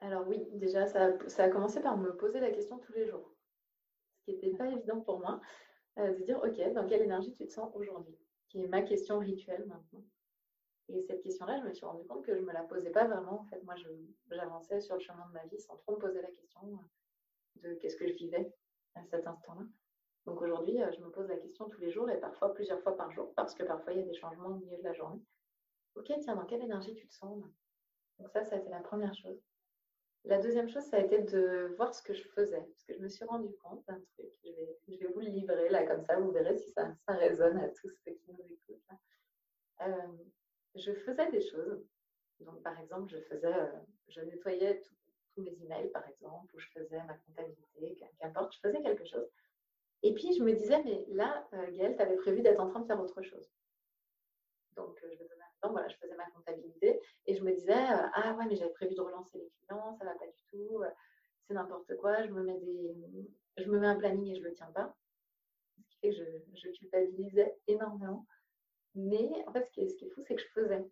[0.00, 3.34] Alors oui, déjà, ça, ça a commencé par me poser la question tous les jours,
[4.18, 5.40] ce qui n'était pas évident pour moi.
[5.98, 8.16] Euh, de dire, OK, dans quelle énergie tu te sens aujourd'hui?
[8.48, 10.04] Qui est ma question rituelle maintenant.
[10.88, 13.06] Et cette question-là, je me suis rendu compte que je ne me la posais pas
[13.06, 13.40] vraiment.
[13.40, 13.74] En fait, moi,
[14.30, 16.78] j'avançais sur le chemin de ma vie sans trop me poser la question
[17.56, 18.52] de qu'est-ce que je vivais
[18.94, 19.64] à cet instant-là.
[20.26, 22.96] Donc aujourd'hui, euh, je me pose la question tous les jours et parfois plusieurs fois
[22.96, 25.22] par jour parce que parfois il y a des changements au milieu de la journée.
[25.94, 27.42] Ok, tiens, dans quelle énergie tu te sens
[28.18, 29.40] Donc ça, ça a été la première chose.
[30.24, 32.98] La deuxième chose, ça a été de voir ce que je faisais, parce que je
[32.98, 34.26] me suis rendu compte d'un truc.
[34.44, 37.88] Je vais, vous le livrer là, comme ça, vous verrez si ça, résonne à tous
[38.04, 38.82] ceux qui nous écoutent.
[39.80, 40.12] Euh,
[40.74, 41.86] je faisais des choses.
[42.40, 44.80] Donc, par exemple, je faisais, euh, nettoyais
[45.34, 49.28] tous mes emails, par exemple, ou je faisais ma comptabilité, qu'importe, je faisais quelque chose.
[50.02, 52.80] Et puis, je me disais, mais là, euh, Gaëlle, tu avais prévu d'être en train
[52.80, 53.50] de faire autre chose.
[54.76, 55.28] Donc, je vais
[55.62, 58.72] donc voilà, je faisais ma comptabilité et je me disais, euh, ah ouais, mais j'avais
[58.72, 60.90] prévu de relancer les clients, ça va pas du tout, euh,
[61.46, 62.94] c'est n'importe quoi, je me mets des,
[63.56, 64.94] je me mets un planning et je le tiens pas.
[65.76, 68.26] Ce qui fait que je, je culpabilisais énormément.
[68.98, 70.84] Mais en fait, ce qui est, ce qui est fou, c'est que je faisais.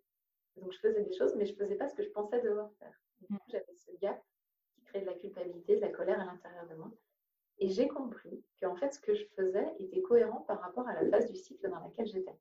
[0.55, 2.97] Donc, je faisais des choses, mais je faisais pas ce que je pensais devoir faire.
[3.27, 4.23] Coup, j'avais ce gap
[4.71, 6.89] qui crée de la culpabilité, de la colère à l'intérieur de moi.
[7.59, 11.09] Et j'ai compris qu'en fait, ce que je faisais était cohérent par rapport à la
[11.09, 12.37] phase du cycle dans laquelle j'étais,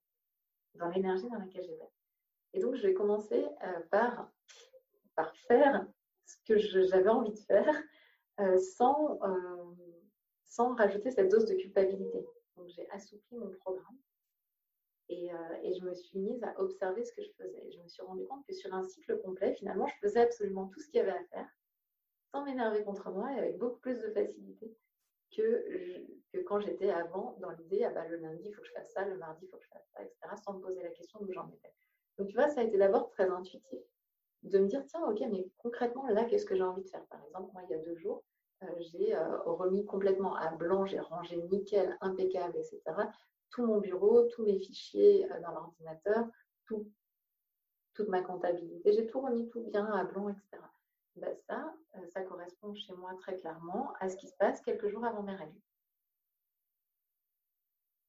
[0.74, 1.90] dans l'énergie dans laquelle j'étais.
[2.52, 4.31] Et donc, je vais commencer euh, par,
[5.16, 5.85] par faire
[6.26, 7.83] ce que j'avais envie de faire
[8.38, 9.74] euh, sans, euh,
[10.44, 12.24] sans rajouter cette dose de culpabilité.
[12.57, 13.98] Donc, j'ai assoupli mon programme
[15.09, 15.31] et,
[15.62, 17.71] et, je me suis mise à observer ce que je faisais.
[17.73, 20.81] je me suis rendu compte que sur un cycle complet, finalement, je faisais absolument tout
[20.81, 21.49] ce qu'il y avait à faire
[22.33, 24.77] sans m'énerver contre moi et avec beaucoup plus de facilité
[25.35, 25.64] que,
[26.33, 28.92] que quand j'étais avant dans l'idée, ah bah, le lundi, il faut que je fasse
[28.92, 31.19] ça, le mardi, il faut que je fasse ça, etc., sans me poser la question
[31.21, 31.73] d'où j'en étais.
[32.19, 33.81] Donc, tu vois, ça a été d'abord très intuitif
[34.42, 37.05] de me dire, tiens, ok, mais concrètement, là, qu'est-ce que j'ai envie de faire?
[37.07, 38.23] Par exemple, moi, il y a deux jours,
[38.62, 42.81] euh, j'ai euh, remis complètement à blanc, j'ai rangé nickel, impeccable, etc.
[43.50, 46.26] Tout mon bureau, tous mes fichiers euh, dans l'ordinateur,
[46.66, 46.90] tout,
[47.94, 50.62] toute ma comptabilité, j'ai tout remis tout bien à blanc, etc.
[51.16, 51.74] Ben ça,
[52.12, 55.35] ça correspond chez moi très clairement à ce qui se passe quelques jours avant mes
[55.35, 55.59] règles.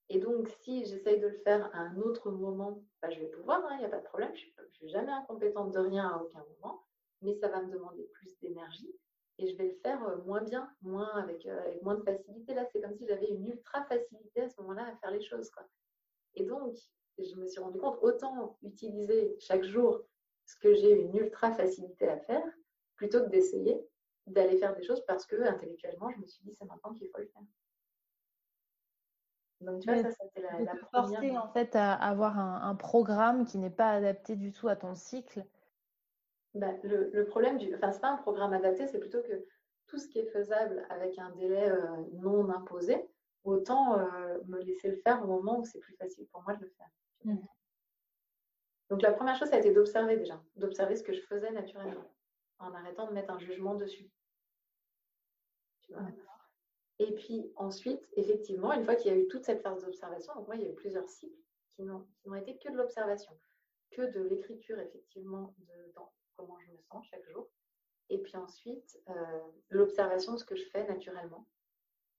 [0.10, 3.62] Et donc, si j'essaye de le faire à un autre moment, bah, je vais pouvoir,
[3.70, 4.34] il hein, n'y a pas de problème.
[4.36, 6.84] Je ne suis jamais incompétente de rien à aucun moment,
[7.22, 8.94] mais ça va me demander plus d'énergie
[9.40, 12.54] et je vais le faire euh, moins bien, moins avec, euh, avec moins de facilité.
[12.54, 15.50] Là, c'est comme si j'avais une ultra facilité à ce moment-là à faire les choses.
[15.52, 15.64] Quoi.
[16.36, 16.76] Et donc,
[17.18, 20.02] je me suis rendu compte, autant utiliser chaque jour
[20.46, 22.44] ce que j'ai une ultra facilité à faire,
[22.96, 23.86] plutôt que d'essayer
[24.28, 27.20] d'aller faire des choses parce que intellectuellement, je me suis dit, c'est maintenant qu'il faut
[27.20, 27.44] le faire.
[29.62, 33.58] Donc, tu vois, ça, c'était la, la Forcer, en fait, à avoir un, programme qui
[33.58, 35.44] n'est pas adapté du tout à ton cycle.
[36.58, 37.74] Bah, le, problème, du...
[37.76, 39.46] enfin, c'est pas un programme adapté, c'est plutôt que
[39.88, 43.08] tout ce qui est faisable avec un délai euh, non imposé,
[43.44, 46.64] autant euh, me laisser le faire au moment où c'est plus facile pour moi de
[46.64, 46.90] le faire.
[47.26, 47.38] Mmh.
[48.90, 52.12] Donc, la première chose, ça a été d'observer déjà, d'observer ce que je faisais naturellement,
[52.60, 54.10] en arrêtant de mettre un jugement dessus.
[55.82, 56.04] Tu vois
[57.00, 60.48] et puis ensuite, effectivement, une fois qu'il y a eu toute cette phase d'observation, donc
[60.48, 61.38] moi, il y a eu plusieurs cycles
[61.76, 63.32] qui n'ont été que de l'observation,
[63.92, 67.48] que de l'écriture, effectivement, de dans comment je me sens chaque jour.
[68.10, 71.46] Et puis ensuite, euh, l'observation de ce que je fais naturellement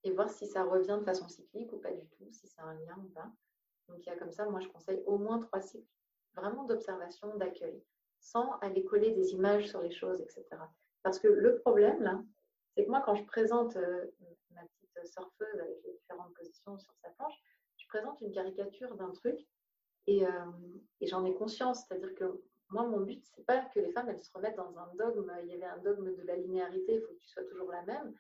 [0.04, 2.74] et voir si ça revient de façon cyclique ou pas du tout, si c'est un
[2.74, 3.30] lien ou pas.
[3.88, 5.88] Donc il y a comme ça, moi, je conseille au moins trois cycles,
[6.34, 7.82] vraiment d'observation, d'accueil,
[8.20, 10.44] sans aller coller des images sur les choses, etc.
[11.02, 12.22] Parce que le problème, là,
[12.74, 14.06] c'est que moi, quand je présente euh,
[14.50, 17.34] ma petite surfeuse avec les différentes positions sur sa planche,
[17.76, 19.38] je présente une caricature d'un truc
[20.06, 20.30] et, euh,
[21.02, 21.84] j'en ai conscience.
[21.86, 24.94] C'est-à-dire que moi, mon but, c'est pas que les femmes elles se remettent dans un
[24.94, 25.32] dogme.
[25.42, 27.82] Il y avait un dogme de la linéarité, il faut que tu sois toujours la
[27.82, 28.14] même.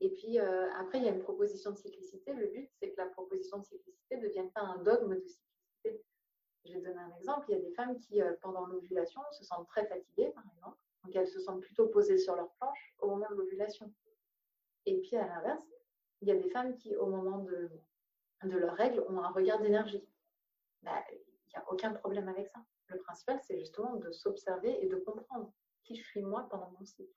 [0.00, 2.32] Et puis euh, après, il y a une proposition de cyclicité.
[2.32, 6.04] Le but, c'est que la proposition de cyclicité ne devienne pas un dogme de cyclicité.
[6.64, 7.46] Je vais donner un exemple.
[7.48, 10.78] Il y a des femmes qui, pendant l'ovulation, se sentent très fatiguées, par exemple.
[11.04, 13.92] Donc elles se sentent plutôt posées sur leur planche au moment de l'ovulation.
[14.86, 15.64] Et puis à l'inverse,
[16.20, 17.70] il y a des femmes qui, au moment de,
[18.44, 20.06] de leurs règles, ont un regard d'énergie.
[20.82, 22.60] Bah, il n'y a aucun problème avec ça.
[22.88, 25.52] Le principal, c'est justement de s'observer et de comprendre
[25.84, 27.12] qui je suis moi pendant mon cycle.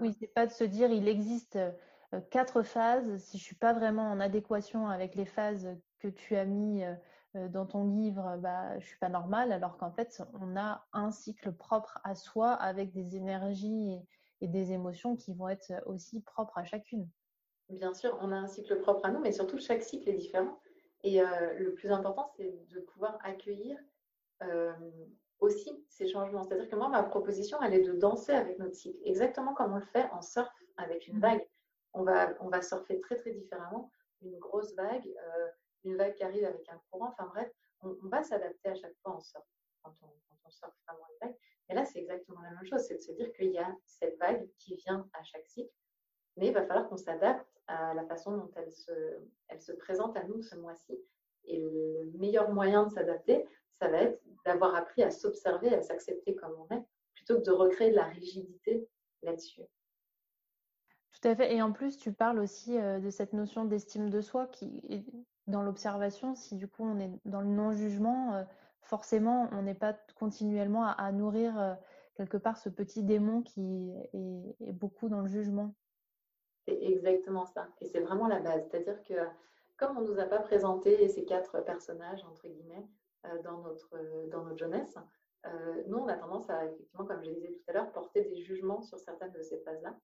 [0.00, 3.18] Oui, c'est pas de se dire il existe euh, quatre phases.
[3.18, 5.68] Si je suis pas vraiment en adéquation avec les phases
[5.98, 6.94] que tu as mis euh,
[7.36, 11.10] euh, dans ton livre, bah, je suis pas normale, alors qu'en fait, on a un
[11.10, 13.92] cycle propre à soi avec des énergies
[14.40, 17.08] et, des émotions qui vont être aussi propres à chacune.
[17.68, 20.58] Bien sûr, on a un cycle propre à nous, mais surtout chaque cycle est différent.
[21.04, 23.78] Et euh, le plus important, c'est de pouvoir accueillir
[24.42, 24.72] euh,
[25.40, 26.42] aussi ces changements.
[26.42, 29.78] C'est-à-dire que moi, ma proposition, elle est de danser avec notre cycle, exactement comme on
[29.78, 31.22] le fait en surf avec une mmh.
[31.22, 31.48] vague.
[31.94, 33.90] On va, on va surfer très très différemment.
[34.22, 35.06] Une grosse vague,
[35.84, 37.08] une vague qui arrive avec un courant.
[37.08, 37.50] Enfin bref,
[37.82, 39.44] on, va s'adapter à chaque fois en surf,
[39.82, 41.36] quand on, quand on surfe vraiment une vague.
[41.68, 44.18] Et là, c'est exactement la même chose, c'est de se dire qu'il y a cette
[44.18, 45.72] vague qui vient à chaque cycle,
[46.36, 48.92] mais il va falloir qu'on s'adapte à la façon dont elle se,
[49.48, 50.98] elle se présente à nous ce mois-ci.
[51.46, 56.34] Et le meilleur moyen de s'adapter, ça va être d'avoir appris à s'observer, à s'accepter
[56.34, 58.88] comme on est, plutôt que de recréer de la rigidité
[59.22, 59.62] là-dessus.
[61.12, 61.54] Tout à fait.
[61.54, 65.04] Et en plus, tu parles aussi euh, de cette notion d'estime de soi qui
[65.48, 68.44] dans l'observation, si du coup on est dans le non-jugement, euh,
[68.80, 71.74] forcément on n'est pas continuellement à, nourrir euh,
[72.16, 75.74] quelque part ce petit démon qui est, beaucoup dans le jugement.
[76.64, 77.68] C'est exactement ça.
[77.80, 78.64] Et c'est vraiment la base.
[78.70, 79.14] C'est-à-dire que
[79.82, 82.86] comme on ne nous a pas présenté ces quatre personnages, entre guillemets,
[83.26, 84.96] euh, dans, notre, dans notre jeunesse,
[85.88, 88.80] nous, on a tendance à, effectivement, comme je disais tout à l'heure, porter des jugements
[88.80, 89.98] sur certaines de ces phases-là.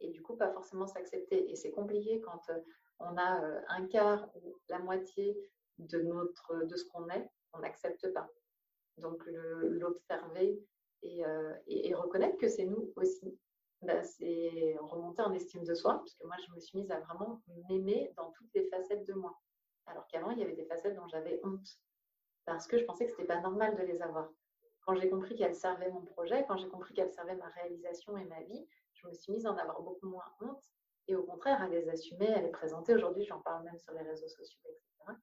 [0.00, 1.50] Et du coup, pas forcément s'accepter.
[1.50, 2.50] Et c'est compliqué quand
[2.98, 5.38] on a euh, un quart ou la moitié
[5.78, 8.28] de, notre, de ce qu'on est, on n'accepte pas.
[8.98, 10.60] Donc l'observer
[11.04, 13.38] euh, et, reconnaître que c'est nous aussi,
[13.82, 17.00] bah, c'est remonter en estime de soi, parce que moi je me suis mise à
[17.00, 19.38] vraiment m'aimer dans toutes les facettes de moi.
[19.86, 21.78] Alors qu'avant, il y avait des facettes dont j'avais honte,
[22.44, 24.28] parce que je pensais que ce n'était pas normal de les avoir.
[24.82, 28.24] Quand j'ai compris qu'elles servaient mon projet, quand j'ai compris qu'elles servaient ma réalisation et
[28.24, 30.64] ma vie, je me suis mise à en avoir beaucoup moins honte
[31.08, 32.94] et au contraire à les assumer, à les présenter.
[32.94, 35.18] Aujourd'hui, j'en parle même sur les réseaux sociaux, etc.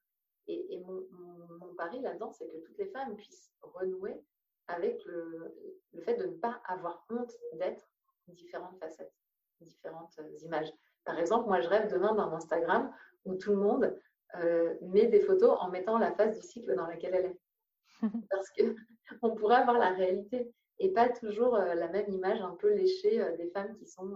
[0.48, 4.22] Et, mon, pari là-dedans, c'est que toutes les femmes puissent renouer
[4.68, 5.54] avec le,
[6.04, 7.88] fait de ne pas avoir honte d'être
[8.28, 9.12] différentes facettes,
[9.60, 10.72] différentes euh, images.
[11.04, 12.92] Par exemple, moi, je rêve demain d'un Instagram
[13.24, 13.96] où tout le monde
[14.34, 17.40] euh, met des photos en mettant la face du cycle dans laquelle elle est.
[18.30, 22.74] Parce qu'on pourrait avoir la réalité et pas toujours euh, la même image un peu
[22.74, 24.12] léchée des femmes qui sont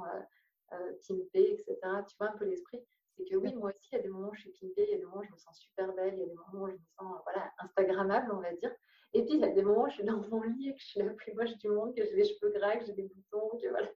[0.73, 1.77] euh, pimpée, etc.
[2.09, 2.85] Tu vois un peu l'esprit?
[3.17, 4.91] C'est que oui, moi aussi, il y a des moments où je suis pimpée, il
[4.91, 6.65] y a des moments où je me sens super belle, il y a des moments
[6.65, 8.73] où je me sens voilà, Instagrammable, on va dire.
[9.13, 10.81] Et puis, il y a des moments où je suis dans mon lit et que
[10.81, 13.03] je suis la plus moche du monde, que j'ai les cheveux gras, que j'ai des
[13.03, 13.89] boutons, que voilà.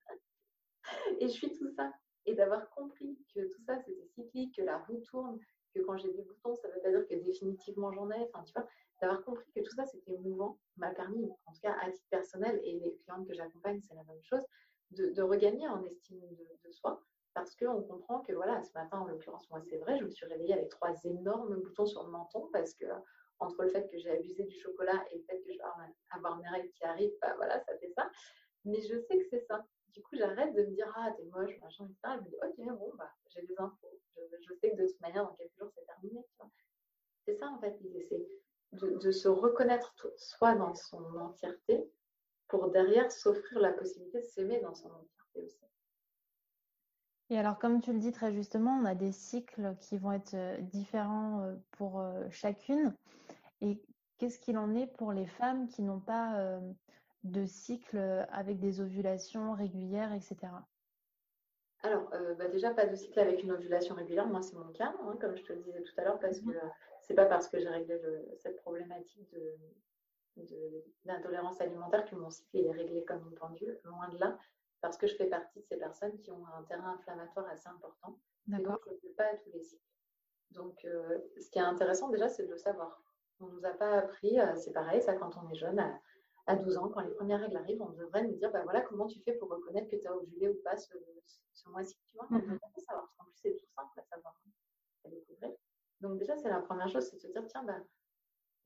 [1.20, 1.92] Et je suis tout ça.
[2.26, 5.38] Et d'avoir compris que tout ça, c'était cyclique, que la roue tourne,
[5.74, 8.28] que quand j'ai des boutons, ça ne veut pas dire que définitivement j'en ai.
[8.32, 8.66] Enfin, tu vois,
[9.00, 12.60] d'avoir compris que tout ça, c'était mouvant, m'a permis, en tout cas à titre personnel,
[12.64, 14.44] et les clientes que j'accompagne, c'est la même chose,
[14.90, 16.20] de, regagner en estime
[16.64, 17.02] de, soi
[17.34, 20.24] parce qu'on comprend que voilà, ce matin, en l'occurrence, moi, c'est vrai, je me suis
[20.26, 22.86] réveillée avec trois énormes boutons sur le menton parce que
[23.40, 25.64] entre le fait que j'ai abusé du chocolat et le fait que je vais
[26.10, 28.10] avoir mes règles qui arrivent, bah voilà, ça fait ça.
[28.64, 29.64] Mais je sais que c'est ça.
[29.88, 32.16] Du coup, j'arrête de me dire, ah, t'es moche, machin, etc.
[32.16, 34.00] Je me dis, ok, bon, bah, j'ai des infos.
[34.16, 36.24] Je, sais que de toute manière, dans quelques jours, c'est terminé.
[37.24, 38.26] C'est ça, en fait, l'idée, c'est
[38.72, 41.88] de, se reconnaître soi dans son entièreté
[42.48, 45.64] pour derrière s'offrir la possibilité de s'aimer dans son entièreté aussi.
[47.30, 50.34] Et alors, comme tu le dis très justement, on a des cycles qui vont être
[50.34, 52.94] euh, différents euh, pour euh, chacune.
[53.62, 53.80] Et
[54.18, 56.60] qu'est-ce qu'il en est pour les femmes qui n'ont pas
[57.24, 57.98] de cycle
[58.30, 60.36] avec des ovulations régulières, etc.
[61.82, 64.26] Alors, bah, déjà, pas de cycle avec une ovulation régulière.
[64.26, 66.52] Moi, c'est mon cas, hein, comme je te le disais tout à l'heure, parce mmh
[66.52, 66.58] que
[67.02, 67.98] c'est pas parce que j'ai réglé
[68.38, 69.34] cette problématique
[71.04, 74.38] d'intolérance alimentaire que mon cycle est réglé comme une pendule, loin de là
[74.84, 78.18] parce que je fais partie de ces personnes qui ont un terrain inflammatoire assez important.
[78.48, 79.82] Et donc, je ne fais pas à tous les cycles.
[80.50, 83.02] Donc, euh, ce qui est intéressant déjà, c'est de le savoir.
[83.40, 85.80] On ne nous a pas appris, euh, c'est pareil, ça quand on est jeune,
[86.46, 89.06] à, 12 ans, quand les premières règles arrivent, on devrait nous dire, bah voilà, comment
[89.06, 90.92] tu fais pour reconnaître que tu as ovulé ou pas ce,
[91.70, 92.26] mois-ci, tu vois.
[92.30, 94.38] On ne pas savoir, parce qu'en plus, c'est tout simple à savoir,
[95.06, 95.50] à découvrir.
[96.02, 97.78] Donc, déjà, c'est la première chose, c'est de se dire, tiens, bah,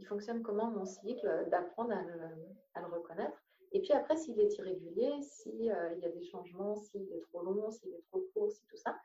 [0.00, 3.40] il fonctionne comment mon cycle, d'apprendre à le reconnaître.
[3.72, 7.42] Et puis après, s'il est irrégulier, s'il euh, y a des changements, s'il est trop
[7.42, 8.98] long, s'il est trop court, si tout ça,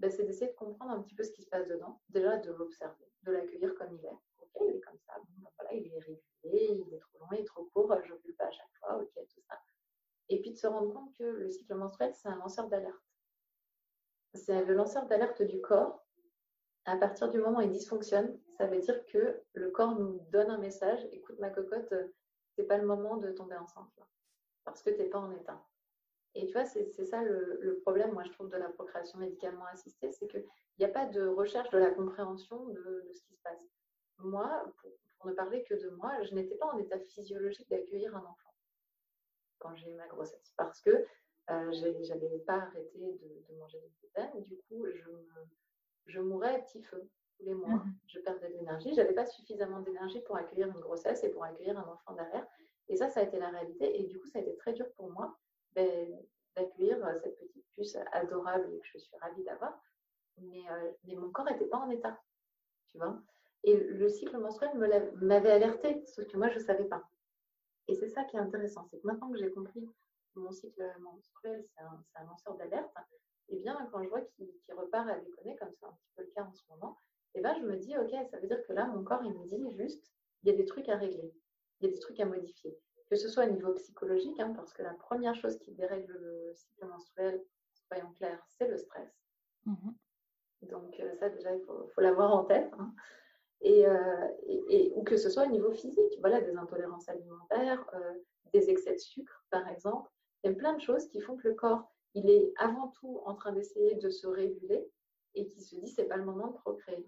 [0.00, 2.00] ben, c'est d'essayer de comprendre un petit peu ce qui se passe dedans.
[2.08, 4.10] Déjà, de l'observer, de l'accueillir comme il est.
[4.10, 5.14] Ok, il est comme ça.
[5.16, 8.32] Ben, voilà, il est irrégulier, il est trop long, il est trop court, je ne
[8.36, 8.98] pas à chaque fois.
[8.98, 9.58] Ok, tout ça.
[10.28, 12.96] Et puis de se rendre compte que le cycle menstruel, c'est un lanceur d'alerte.
[14.34, 16.04] C'est le lanceur d'alerte du corps.
[16.84, 20.50] À partir du moment où il dysfonctionne, ça veut dire que le corps nous donne
[20.50, 21.06] un message.
[21.12, 21.94] Écoute, ma cocotte,
[22.54, 24.00] c'est pas le moment de tomber enceinte
[24.64, 25.62] parce que tu n'es pas en état.
[26.34, 30.10] Et tu vois, c'est ça le, problème, moi, je trouve, de la procréation médicalement assistée,
[30.12, 30.46] c'est qu'il
[30.78, 33.66] n'y a pas de recherche de la compréhension de, ce qui se passe.
[34.18, 34.64] Moi,
[35.18, 38.54] pour, ne parler que de moi, je n'étais pas en état physiologique d'accueillir un enfant
[39.58, 43.92] quand j'ai eu ma grossesse, parce que euh, je n'avais pas arrêté de, manger des
[44.00, 45.10] gluten, du coup, je,
[46.06, 47.08] je mourais à petit feu
[47.42, 47.76] tous les mois.
[47.76, 48.90] Mmh je perdais de l'énergie.
[48.90, 52.46] Je n'avais pas suffisamment d'énergie pour accueillir une grossesse et pour accueillir un enfant derrière.
[52.88, 54.00] Et ça, ça a été la réalité.
[54.00, 55.36] Et du coup, ça a été très dur pour moi
[55.74, 56.14] ben,
[56.54, 59.80] d'accueillir euh, cette petite puce adorable que je suis ravie d'avoir.
[60.38, 62.20] Mais, euh, mais, mon corps n'était pas en état.
[62.90, 63.18] Tu vois
[63.64, 64.70] Et le cycle menstruel
[65.22, 67.02] m'avait alerté, sauf que moi, je ne savais pas.
[67.88, 68.86] Et c'est ça qui est intéressant.
[68.90, 69.88] C'est que maintenant que j'ai compris
[70.34, 72.94] que mon cycle menstruel, c'est un, un, lanceur d'alerte,
[73.48, 76.22] et eh bien, quand je vois qu'il repart à déconner, comme c'est un petit peu
[76.22, 76.98] le cas en ce moment,
[77.34, 79.46] et ben, je me dis, OK, ça veut dire que là, mon corps, il me
[79.46, 81.32] dit juste, il y a des trucs à régler,
[81.80, 82.76] il y a des trucs à modifier.
[83.08, 86.52] Que ce soit au niveau psychologique, hein, parce que la première chose qui dérègle le
[86.54, 87.42] cycle menstruel,
[87.88, 89.10] soyons clairs, c'est le stress.
[89.66, 89.94] Mhm.
[90.62, 92.72] Donc, euh, ça, déjà, il faut, l'avoir en tête.
[92.78, 92.94] Hein.
[93.64, 98.14] Euh, et, ou que ce soit au niveau physique, voilà, des intolérances alimentaires, euh,
[98.52, 100.10] des excès de sucre, par exemple.
[100.42, 103.22] Il y a plein de choses qui font que le corps, il est avant tout
[103.24, 104.90] en train d'essayer de se réguler
[105.34, 107.06] et qui se dit c'est pas le moment de procréer.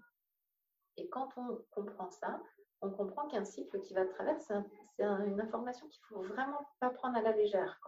[0.97, 2.41] Et quand on comprend ça,
[2.81, 4.53] on comprend qu'un cycle qui va de travers, c'est
[4.99, 7.79] une information qu'il ne faut vraiment pas prendre à la légère.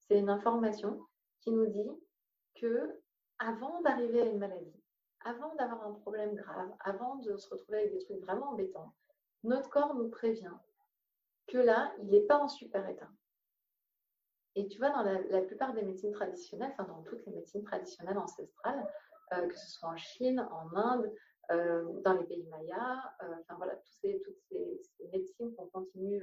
[0.00, 1.00] C'est une information
[1.40, 1.90] qui nous dit
[2.54, 3.00] que
[3.38, 4.82] avant d'arriver à une maladie,
[5.24, 8.94] avant d'avoir un problème grave, avant de se retrouver avec des trucs vraiment embêtants,
[9.42, 10.52] notre corps nous prévient
[11.46, 13.08] que là, il n'est pas en super état.
[14.54, 18.18] Et tu vois, dans la, plupart des médecines traditionnelles, enfin dans toutes les médecines traditionnelles
[18.18, 18.88] ancestrales,
[19.32, 21.12] euh, que ce soit en Chine, en Inde,
[21.50, 24.80] euh, dans les pays mayas, euh, enfin voilà, toutes ces, toutes ces,
[25.12, 26.22] médecines qu'on continue,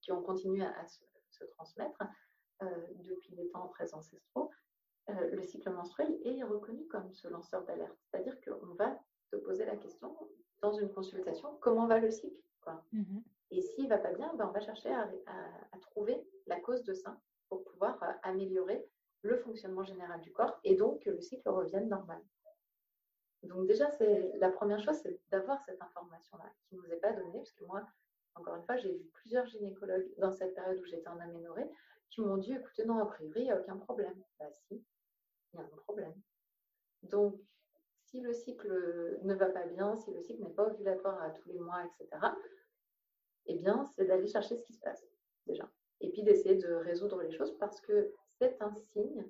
[0.00, 2.02] qui ont continué à, se, transmettre
[3.04, 4.50] depuis les temps très ancestraux,
[5.08, 7.96] le cycle menstruel est reconnu comme ce lanceur d'alerte.
[8.04, 8.98] C'est-à-dire qu'on va
[9.30, 10.16] se poser la question
[10.60, 12.82] dans une consultation, comment va le cycle quoi.
[12.92, 13.18] Mmh
[13.50, 16.82] Et s'il ne va pas bien, ben on va chercher à, à, trouver la cause
[16.84, 18.84] de ça pour pouvoir améliorer
[19.22, 22.22] le fonctionnement général du corps et donc que le cycle revienne normal.
[23.42, 23.90] Donc déjà,
[24.38, 27.64] la première chose, c'est d'avoir cette information-là qui ne nous est pas donnée, parce que
[27.64, 27.86] moi,
[28.34, 31.70] encore une fois, j'ai vu plusieurs gynécologues dans cette période où j'étais en aménorrhée
[32.10, 34.14] qui m'ont dit, écoutez, non, a priori, il n'y a aucun problème.
[34.38, 34.84] Bah si,
[35.52, 36.14] il y a un problème.
[37.02, 37.40] Donc,
[38.04, 41.48] si le cycle ne va pas bien, si le cycle n'est pas ovulatoire à tous
[41.48, 42.08] les mois, etc.,
[43.46, 45.04] eh bien, c'est d'aller chercher ce qui se passe,
[45.46, 45.68] déjà.
[46.00, 49.26] Et puis d'essayer de résoudre les choses parce que c'est un signe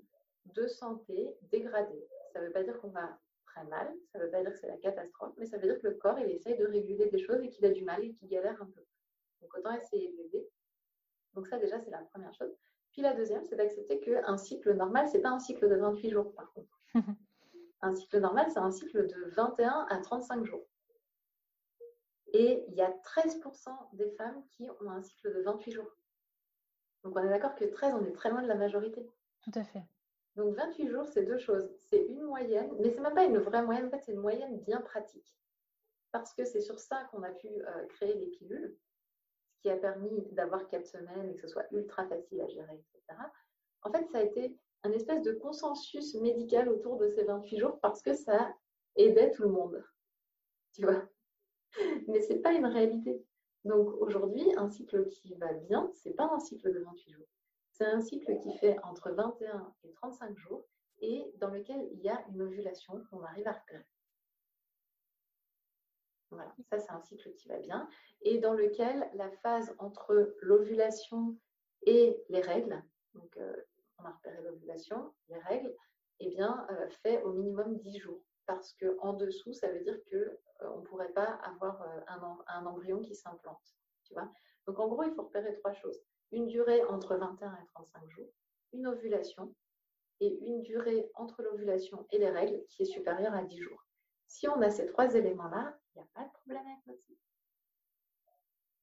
[0.47, 2.07] de santé dégradée.
[2.33, 3.19] Ça ne veut pas dire qu'on va
[3.57, 5.81] très mal, ça ne veut pas dire que c'est la catastrophe, mais ça veut dire
[5.81, 8.13] que le corps, il essaye de réguler des choses et qu'il a du mal et
[8.13, 8.83] qu'il galère un peu.
[9.41, 10.49] Donc autant essayer de l'aider.
[11.35, 12.55] Donc ça déjà, c'est la première chose.
[12.93, 16.11] Puis la deuxième, c'est d'accepter qu'un cycle normal, ce n'est pas un cycle de 28
[16.11, 16.81] jours par contre.
[17.83, 20.67] un cycle normal, c'est un cycle de 21 à 35 jours.
[22.33, 25.91] Et il y a 13% des femmes qui ont un cycle de 28 jours.
[27.05, 29.09] Donc on est d'accord que 13, on est très loin de la majorité.
[29.43, 29.85] Tout à fait.
[30.37, 31.69] Donc 28 jours, c'est deux choses.
[31.79, 34.61] C'est une moyenne, mais c'est même pas une vraie moyenne, en fait, c'est une moyenne
[34.61, 35.35] bien pratique.
[36.13, 38.77] Parce que c'est sur ça qu'on a pu euh, créer les pilules,
[39.55, 42.75] ce qui a permis d'avoir quatre semaines et que ce soit ultra facile à gérer,
[42.75, 43.19] etc.
[43.83, 47.81] En fait, ça a été un espèce de consensus médical autour de ces 28 jours
[47.81, 48.55] parce que ça
[48.95, 49.83] aidait tout le monde.
[50.75, 51.03] Tu vois?
[52.09, 53.25] Mais ce n'est pas une réalité.
[53.65, 57.27] Donc aujourd'hui, un cycle qui va bien, ce n'est pas un cycle de 28 jours.
[57.77, 60.65] C'est un cycle qui fait entre 21 et 35 jours
[61.01, 63.85] et dans lequel il y a une ovulation qu'on arrive à repérer.
[66.31, 67.87] Voilà, ça c'est un cycle qui va bien
[68.23, 71.37] et dans lequel la phase entre l'ovulation
[71.83, 73.55] et les règles, donc euh,
[73.99, 75.75] on a repéré l'ovulation, les règles,
[76.21, 78.23] eh bien, euh, fait au minimum 10 jours.
[78.47, 83.15] Parce qu'en dessous, ça veut dire qu'on euh, ne pourrait pas avoir un, embryon qui
[83.15, 83.77] s'implante.
[84.67, 86.01] Donc, en gros, il faut repérer trois choses.
[86.33, 88.29] Une durée entre 21 et 35 jours,
[88.73, 89.55] une ovulation
[90.21, 93.85] et une durée entre l'ovulation et les règles qui est supérieure à 10 jours.
[94.27, 97.21] Si on a ces trois éléments-là, il n'y a pas de problème avec notre cycle.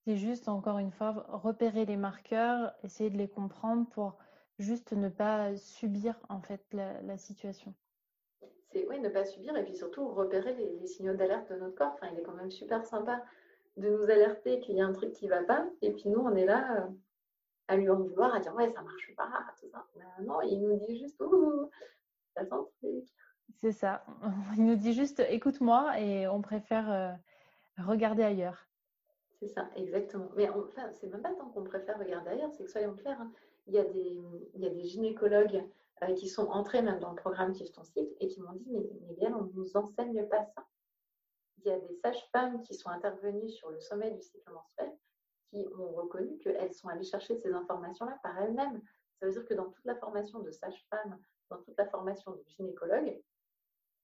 [0.05, 4.17] C'est juste, encore une fois, repérer les marqueurs, essayer de les comprendre pour
[4.59, 7.73] juste ne pas subir en fait la, situation.
[8.71, 11.93] C'est oui, ne pas subir et puis surtout repérer les, signaux d'alerte de notre corps.
[11.93, 13.23] Enfin, il est quand même super sympa
[13.77, 16.19] de nous alerter qu'il y a un truc qui ne va pas et puis nous
[16.19, 16.87] on est là euh,
[17.67, 19.85] à lui en vouloir, à dire ouais ça marche pas, tout ça.
[20.21, 21.69] non, il nous dit juste ouh,
[22.35, 23.05] ça sent
[23.55, 24.05] C'est ça.
[24.57, 27.11] Il nous dit juste écoute-moi et on préfère euh,
[27.77, 28.67] regarder ailleurs.
[29.39, 30.29] C'est ça, exactement.
[30.35, 33.31] Mais enfin, c'est même pas tant qu'on préfère regarder ailleurs, c'est que soyons clairs, hein,
[33.67, 34.19] il y a des,
[34.53, 35.63] il y a des gynécologues
[36.03, 38.69] euh, qui sont entrés même dans le programme Kiffe ton cycle et qui m'ont dit
[38.71, 40.65] mais, mais bien, on ne nous enseigne pas ça.
[41.57, 44.91] Il y a des sages-femmes qui sont intervenues sur le sommet du cycle menstruel
[45.53, 48.81] qui ont reconnu qu'elles sont allées chercher ces informations-là par elles-mêmes.
[49.19, 52.43] Ça veut dire que dans toute la formation de sage-femme, dans toute la formation de
[52.47, 53.21] gynécologue,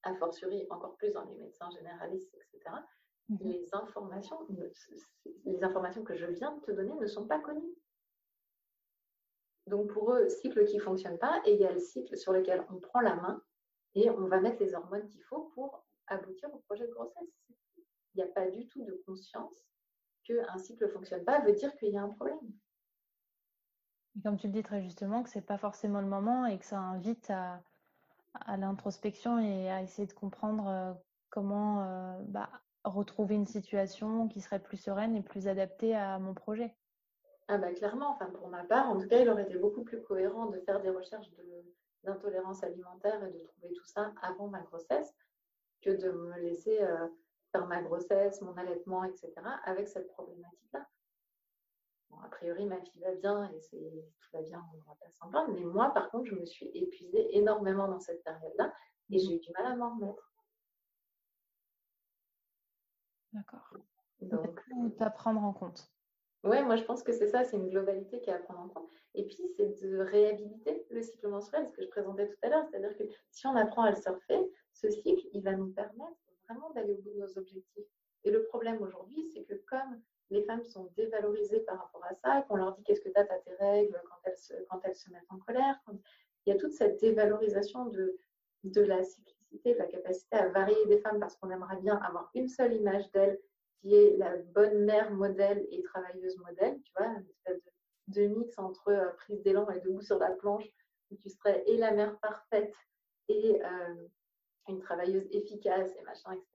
[0.04, 2.76] a fortiori encore plus dans les médecins généralistes, etc.,
[3.30, 3.38] mhm.
[3.41, 4.47] les informations,
[5.45, 7.76] les informations que je viens de te donner ne sont pas connues.
[9.66, 13.16] Donc pour eux, cycle qui ne fonctionne pas égale cycle sur lequel on prend la
[13.16, 13.43] main
[13.95, 17.43] et on va mettre les hormones qu'il faut pour aboutir au projet de grossesse.
[18.16, 19.70] Il n'y a pas du tout de conscience
[20.30, 22.40] qu'un cycle ne fonctionne pas veut dire qu'il y a un problème.
[24.24, 26.66] comme tu le dis très justement, que ce n'est pas forcément le moment et que
[26.66, 27.62] ça invite à,
[28.58, 30.94] l'introspection et à essayer de comprendre euh,
[31.30, 32.50] comment euh, bah,
[32.84, 36.76] retrouver une situation qui serait plus sereine et plus adaptée à mon projet.
[37.48, 40.02] Ah bah clairement, enfin pour ma part, en tout cas, il aurait été beaucoup plus
[40.04, 41.32] cohérent de faire des recherches
[42.04, 45.12] d'intolérance alimentaire et de trouver tout ça avant ma grossesse
[45.82, 47.08] que de me laisser euh,
[47.52, 49.32] faire ma grossesse, mon allaitement, etc.
[49.64, 50.88] avec cette problématique-là.
[52.10, 55.12] Bon, a priori, ma fille va bien et tout va bien, on ne va pas
[55.12, 55.54] s'en plaindre.
[55.54, 58.74] Mais moi, par contre, je me suis épuisée énormément dans cette période-là
[59.12, 60.34] et j'ai eu du mal à m'en remettre.
[63.34, 63.74] D'accord.
[64.22, 65.91] Donc, tout à prendre en compte.
[66.43, 68.70] Oui, moi je pense que c'est ça, c'est une globalité qui est à prendre en
[68.70, 68.89] compte.
[69.14, 72.66] Et puis c'est de réhabiliter le cycle menstruel, ce que je présentais tout à l'heure,
[72.70, 76.18] c'est-à-dire que si on apprend à le surfer, ce cycle, il va nous permettre
[76.50, 77.86] vraiment d'aller au bout de nos objectifs.
[78.24, 82.41] Et le problème aujourd'hui, c'est que comme les femmes sont dévalorisées par rapport à ça,
[82.47, 85.10] qu'on leur dit qu'est-ce que as, as tes règles quand elles, se, quand elles se
[85.12, 85.80] mettent en colère,
[86.45, 88.18] il y a toute cette dévalorisation de,
[88.64, 92.30] de la cyclicité, de la capacité à varier des femmes parce qu'on aimerait bien avoir
[92.36, 93.39] une seule image d'elles
[93.82, 97.62] qui est la bonne mère modèle et travailleuse modèle, tu vois, une espèce
[98.08, 100.66] de, mix entre euh, prise d'élan et debout sur la planche,
[101.12, 102.74] où tu serais et la mère parfaite
[103.30, 104.08] et euh,
[104.70, 106.48] une travailleuse efficace et machin, etc.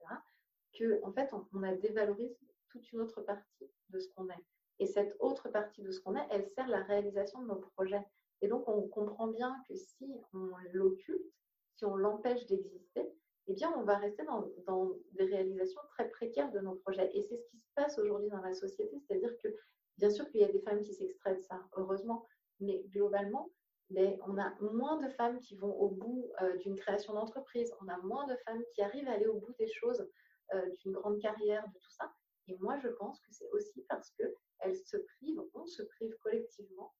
[0.77, 2.37] Que, en fait, on, a dévalorisé
[2.69, 4.45] toute une autre partie de ce qu'on est.
[4.79, 8.03] Et cette autre partie de ce qu'on est, elle sert la réalisation de nos projets.
[8.41, 11.33] Et donc, on comprend bien que si on l'occulte,
[11.75, 13.09] si on l'empêche d'exister,
[13.47, 17.09] eh bien, on va rester dans, des réalisations très précaires de nos projets.
[17.15, 19.49] Et c'est ce qui se passe aujourd'hui dans la société, c'est-à-dire que
[19.97, 22.25] bien sûr qu'il y a des femmes qui s'extraient de ça, heureusement,
[22.59, 23.49] mais globalement,
[23.89, 27.87] mais on a moins de femmes qui vont au bout euh, d'une création d'entreprise, on
[27.87, 30.07] a moins de femmes qui arrivent à aller au bout des choses,
[30.53, 32.11] euh, d'une grande carrière, de tout ça.
[32.47, 36.93] Et moi, je pense que c'est aussi parce qu'elles se privent, on se prive collectivement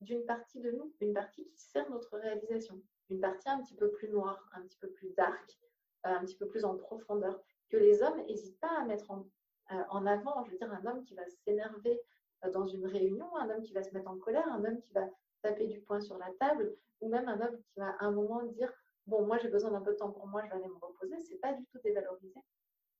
[0.00, 2.80] d'une partie de nous, une partie qui sert notre réalisation,
[3.10, 5.58] une partie un petit peu plus noire, un petit peu plus dark,
[6.06, 9.26] euh, un petit peu plus en profondeur, que les hommes n'hésitent pas à mettre en,
[9.70, 10.44] en, avant.
[10.44, 12.00] Je veux dire, un homme qui va s'énerver
[12.52, 15.08] dans une réunion, un homme qui va se mettre en colère, un homme qui va
[15.42, 18.42] taper du poing sur la table, ou même un homme qui va à un moment
[18.44, 18.72] dire
[19.06, 21.18] Bon, moi j'ai besoin d'un peu de temps pour moi, je vais aller me reposer,
[21.20, 22.40] c'est pas du tout dévalorisé.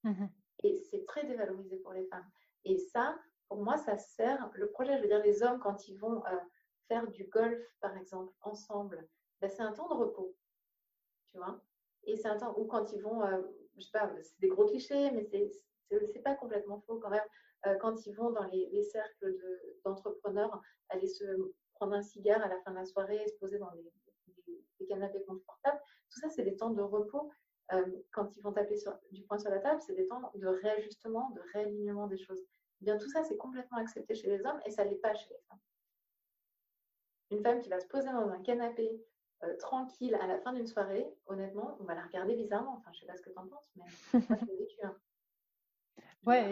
[0.05, 0.27] Mmh
[0.65, 2.25] Et c'est très dévalorisé pour les femmes.
[2.65, 3.19] Et ça,
[3.49, 4.51] pour moi, ça sert.
[4.55, 6.39] Le projet, je veux dire, les hommes, quand ils vont euh,
[6.89, 9.07] faire du golf, par exemple, ensemble,
[9.41, 10.35] ben, c'est un temps de repos.
[11.27, 11.61] Tu vois?
[12.05, 13.43] Et c'est un temps où, quand ils vont, euh,
[13.77, 17.21] je sais pas, c'est des gros clichés, mais c'est pas complètement faux quand même.
[17.67, 19.37] Euh, quand ils vont dans les, cercles
[19.85, 21.25] d'entrepreneurs, aller se
[21.79, 25.81] prendre un cigare à la fin de la soirée, se poser dans des, canapés confortables,
[26.11, 27.31] tout ça, c'est des temps de repos.
[27.73, 30.47] Euh, quand ils vont taper sur, du poing sur la table, c'est des temps de
[30.47, 32.41] réajustement, de réalignement des choses.
[32.81, 35.15] Eh bien, tout ça, c'est complètement accepté chez les hommes et ça ne l'est pas
[35.15, 35.59] chez les femmes.
[37.31, 39.05] Une femme qui va se poser dans un canapé
[39.45, 42.77] euh, tranquille à la fin d'une soirée, honnêtement, on va la regarder bizarrement.
[42.79, 43.85] Enfin, je ne sais pas ce que tu en penses, mais
[44.31, 44.79] moi, je vécu.
[44.83, 44.97] Hein.
[46.27, 46.51] Ouais,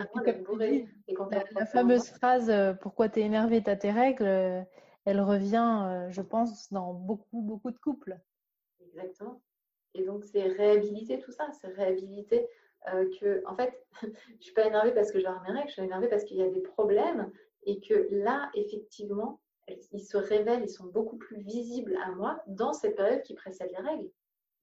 [1.09, 4.63] et comme la, fameuse phrase euh, Pourquoi t'es énervé, t'as tes règles euh,
[5.07, 8.19] elle revient, euh, je pense, dans beaucoup, beaucoup de couples.
[8.81, 9.41] Exactement.
[9.95, 12.47] Et donc, c'est réhabiliter tout ça, c'est réhabiliter
[13.19, 15.83] que, en fait, je ne suis pas énervée parce que j'ai mes règles, je suis
[15.83, 17.33] énervée parce qu'il y a des problèmes
[17.65, 19.41] et que là, effectivement,
[19.91, 23.73] ils se révèlent, ils sont beaucoup plus visibles à moi dans cette période qui précède
[23.73, 24.11] les règles.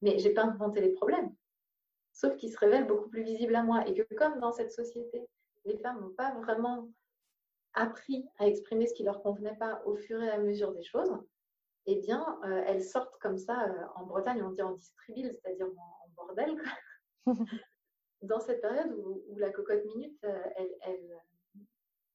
[0.02, 1.34] Mais je n'ai pas inventé les problèmes
[2.14, 3.86] sauf qu'ils se révèlent beaucoup plus visibles à moi.
[3.88, 5.28] Et que comme dans cette société,
[5.66, 6.90] les femmes n'ont pas vraiment
[7.74, 11.12] appris à exprimer ce qui leur convenait pas au fur et à mesure des choses,
[11.86, 15.68] eh bien, euh, elles sortent comme ça, euh, en Bretagne, on dit en distribile, c'est-à-dire
[15.68, 16.56] en, bordel,
[18.22, 21.20] dans cette période où, la cocotte minute, euh, elle,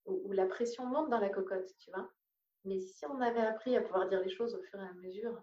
[0.07, 2.09] où, la pression monte dans la cocotte, tu vois.
[2.65, 5.43] Mais si on avait appris à pouvoir dire les choses au fur et à mesure,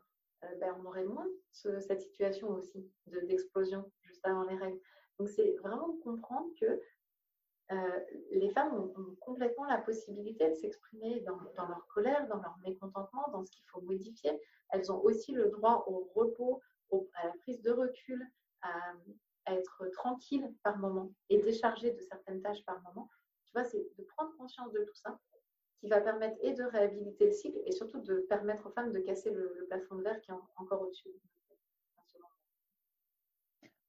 [0.60, 4.80] ben, on aurait moins cette situation aussi d'explosion juste avant les règles.
[5.18, 6.80] Donc, c'est vraiment comprendre que
[7.72, 8.00] euh,
[8.32, 13.44] les femmes ont, complètement la possibilité de s'exprimer dans, leur colère, dans leur mécontentement, dans
[13.44, 14.40] ce qu'il faut modifier.
[14.70, 16.62] Elles ont aussi le droit au repos,
[16.92, 18.24] à la prise de recul,
[18.62, 18.94] à,
[19.48, 23.10] être tranquille par moment et déchargée de certaines tâches par moment.
[23.46, 25.20] Tu vois, c'est de prendre conscience de tout ça
[25.80, 29.00] qui va permettre et de réhabiliter le cycle et surtout de permettre aux femmes de
[29.00, 31.10] casser le, plafond de verre qui est encore au-dessus.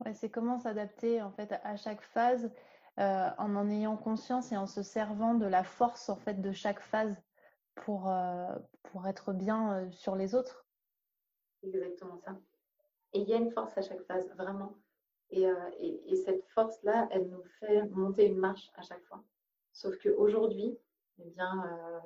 [0.04, 2.50] Ouais, c'est comment s'adapter en fait à chaque phase
[2.98, 6.52] euh, en en ayant conscience et en se servant de la force en fait de
[6.52, 7.14] chaque phase
[7.74, 10.66] pour, euh, pour être bien euh, sur les autres.
[11.62, 12.34] Exactement ça.
[13.12, 14.78] Et il y a une force à chaque phase, vraiment.
[15.30, 15.42] Et,
[15.78, 19.24] et, et cette force-là, elle nous fait monter une marche à chaque fois.
[19.72, 20.78] Sauf qu'aujourd'hui,
[21.18, 21.64] eh bien,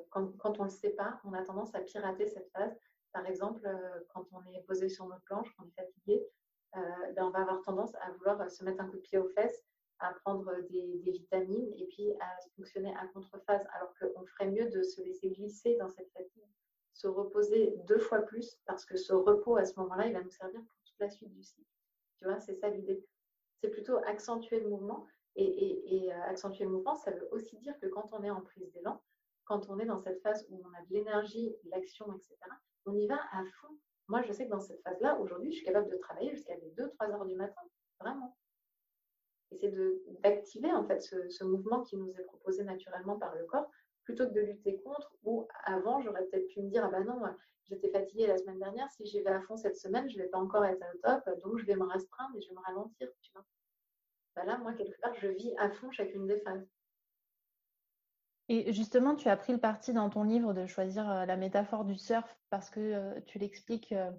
[0.09, 2.75] quand, on ne le sait pas, on a tendance à pirater cette phase.
[3.13, 3.69] Par exemple,
[4.15, 6.27] quand on est posé sur notre planche, quand on est fatigué,
[6.73, 9.65] ben, on va avoir tendance à vouloir se mettre un coup de pied aux fesses,
[10.01, 14.83] à prendre des, vitamines et puis à fonctionner à contre-phase, alors qu'on ferait mieux de
[14.83, 16.45] se laisser glisser dans cette fatigue,
[16.93, 20.31] se reposer deux fois plus, parce que ce repos à ce moment-là, il va nous
[20.31, 21.69] servir pour toute la suite du cycle.
[22.19, 23.05] Tu vois, c'est ça l'idée.
[23.61, 25.07] C'est plutôt accentuer le mouvement.
[25.37, 28.71] Et, euh, accentuer le mouvement, ça veut aussi dire que quand on est en prise
[28.73, 29.01] d'élan,
[29.45, 32.37] quand on est dans cette phase où on a de l'énergie, de l'action, etc.,
[32.85, 33.77] on y va à fond.
[34.09, 37.13] Moi, je sais que dans cette phase-là, aujourd'hui, je suis capable de travailler jusqu'à 2-3
[37.13, 37.63] heures du matin,
[38.01, 38.37] vraiment.
[39.51, 39.73] Et c'est
[40.23, 43.69] d'activer en fait ce, mouvement qui nous est proposé naturellement par le corps,
[44.05, 47.21] plutôt que de lutter contre, ou avant, j'aurais peut-être pu me dire, ah ben non,
[47.65, 50.29] j'étais fatiguée la semaine dernière, si j'y vais à fond cette semaine, je ne vais
[50.29, 53.09] pas encore être au top, donc je vais me restreindre et je vais me ralentir,
[53.21, 53.33] tu.
[54.37, 56.67] Ben là, moi, quelque part, je vis à fond chacune des phases.
[58.49, 61.85] Et justement, tu as pris le parti dans ton livre de choisir euh, la métaphore
[61.85, 64.11] du surf parce que euh, tu l'expliques, euh,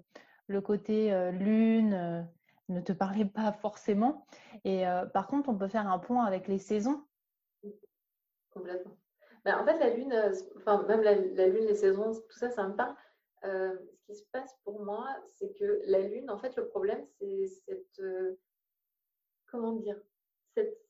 [0.46, 2.26] le côté lune
[2.68, 4.26] ne te parlait pas forcément.
[4.64, 7.04] Et par contre, on peut faire un point avec les saisons.
[8.50, 8.96] Complètement.
[9.44, 10.14] Ben, en fait, la lune,
[10.56, 12.94] enfin, même la, lune, les saisons, tout ça, ça me parle.
[13.42, 17.46] ce qui se passe pour moi, c'est que la lune, en fait, le problème, c'est
[17.46, 18.02] cette.
[19.46, 20.00] comment dire
[20.54, 20.82] cette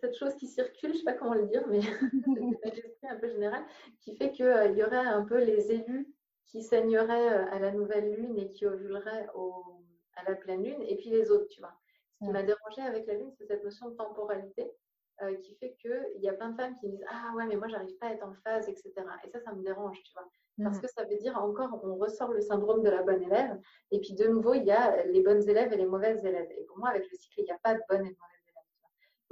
[0.00, 1.80] cette chose qui circule, je sais pas comment le dire, mais
[3.00, 3.64] c'est un peu général,
[4.00, 6.12] qui fait qu'il euh, y aurait un peu les élus
[6.46, 9.28] qui saigneraient euh, à la nouvelle lune et qui ovuleraient
[10.16, 11.74] à la pleine lune, et puis les autres, tu vois.
[12.20, 14.70] Ce qui m'a dérangé avec la lune, c'est cette notion de temporalité
[15.22, 17.68] euh, qui fait qu'il y a plein de femmes qui disent Ah ouais, mais moi,
[17.68, 18.92] j'arrive pas à être en phase, etc.
[19.24, 20.28] Et ça, ça me dérange, tu vois.
[20.62, 20.80] Parce mmh.
[20.82, 23.58] que ça veut dire encore, on ressort le syndrome de la bonne élève.
[23.90, 26.50] Et puis de nouveau, il y a les bonnes élèves et les mauvaises élèves.
[26.56, 28.32] Et pour moi, avec le cycle, il n'y a pas de bonnes et de mauvaises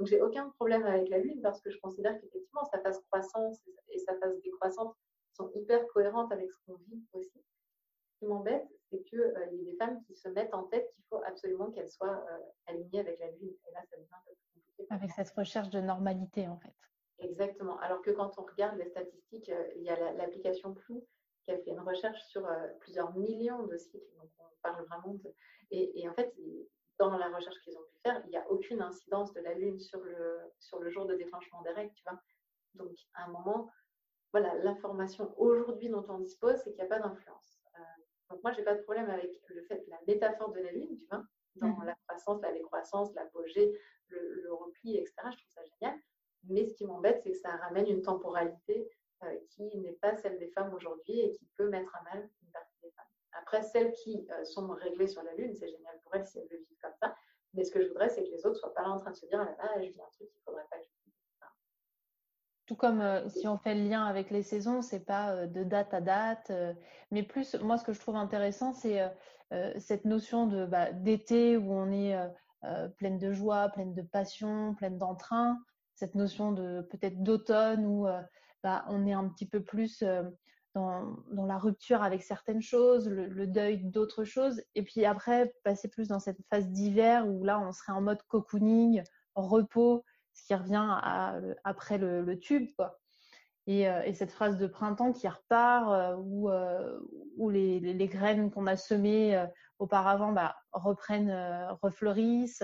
[0.01, 3.61] donc, j'ai aucun problème avec la Lune parce que je considère qu'effectivement, sa phase croissance
[3.89, 4.95] et sa phase décroissante
[5.31, 7.45] sont hyper cohérentes avec ce qu'on vit aussi.
[8.21, 11.03] Qui m'embête, c'est qu'il euh, y a des femmes qui se mettent en tête qu'il
[11.05, 13.55] faut absolument qu'elles soient euh, alignées avec la Lune.
[13.67, 14.93] Et là, ça devient un peu plus compliqué.
[14.93, 16.75] Avec cette recherche de normalité, en fait.
[17.17, 17.79] Exactement.
[17.79, 21.03] Alors que quand on regarde les statistiques, euh, il y a l'application Plou
[21.43, 22.47] qui a fait une recherche sur
[22.79, 24.05] plusieurs millions de cycles.
[24.17, 25.33] Donc, on parle vraiment de.
[25.71, 26.31] Et, et en fait,
[26.99, 29.79] dans la recherche qu'ils ont pu faire, il n'y a aucune incidence de la Lune
[29.79, 32.21] sur le, sur le jour de déclenchement des règles, tu vois.
[32.75, 33.71] Donc, à un moment,
[34.31, 37.60] voilà, l'information aujourd'hui dont on dispose, c'est qu'il n'y a pas d'influence.
[38.31, 40.97] Donc, moi, je n'ai pas de problème avec le fait, la métaphore de la Lune,
[40.97, 41.23] tu vois,
[41.55, 41.85] dans mmh.
[41.85, 43.77] la croissance, la décroissance, l'apogée,
[44.07, 45.13] le, le, repli, etc.
[45.31, 45.99] Je trouve ça génial.
[46.45, 48.89] Mais ce qui m'embête, c'est que ça ramène une temporalité
[49.23, 52.51] euh, qui n'est pas celle des femmes aujourd'hui et qui peut mettre à mal une
[52.51, 53.05] partie des femmes.
[53.33, 56.47] Après, celles qui euh, sont réglées sur la Lune, c'est génial pour elles si elles
[56.49, 57.15] le vivent comme ça.
[57.53, 59.11] Mais ce que je voudrais, c'est que les autres ne soient pas là en train
[59.11, 61.00] de se dire, ah là, je vis un truc qu'il ne faudrait pas que je
[62.71, 65.93] tout comme euh, si on fait le lien avec les saisons, c'est pas de date
[65.93, 66.53] à date,
[67.11, 69.01] mais plus, moi, ce que je trouve intéressant, c'est
[69.77, 72.15] cette notion de bah, d'été où on est
[72.97, 75.59] pleine de joie, pleine de passion, pleine d'entrain,
[75.95, 78.07] cette notion de peut-être d'automne où
[78.63, 80.01] bah, on est un petit peu plus
[80.73, 86.07] dans, la rupture avec certaines choses, le, deuil d'autres choses, et puis après passer plus
[86.07, 89.03] dans cette phase d'hiver où là on serait en mode cocooning,
[89.35, 90.99] repos, ce qui revient
[91.63, 92.99] après le, tube, quoi.
[93.67, 96.49] Et, cette phase de printemps qui repart, où,
[97.37, 99.45] où les, graines qu'on a semées
[99.79, 101.31] auparavant bah, reprennent,
[101.81, 102.63] refleurissent,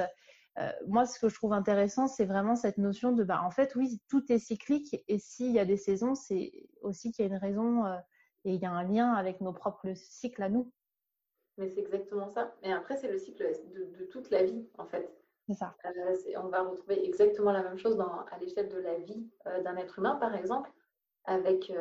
[0.59, 3.75] euh, moi, ce que je trouve intéressant, c'est vraiment cette notion de, bah, en fait,
[3.75, 6.51] oui, tout est cyclique et s'il y a des saisons, c'est
[6.81, 7.97] aussi qu'il y a une raison euh,
[8.43, 10.71] et il y a un lien avec nos propres cycles à nous.
[11.57, 12.55] Mais c'est exactement ça.
[12.63, 13.43] Et après, c'est le cycle
[13.73, 15.11] de, toute la vie, en fait.
[15.49, 19.29] Euh, on va retrouver exactement la même chose à l'échelle de la vie
[19.63, 20.69] d'un être humain, par exemple,
[21.23, 21.71] avec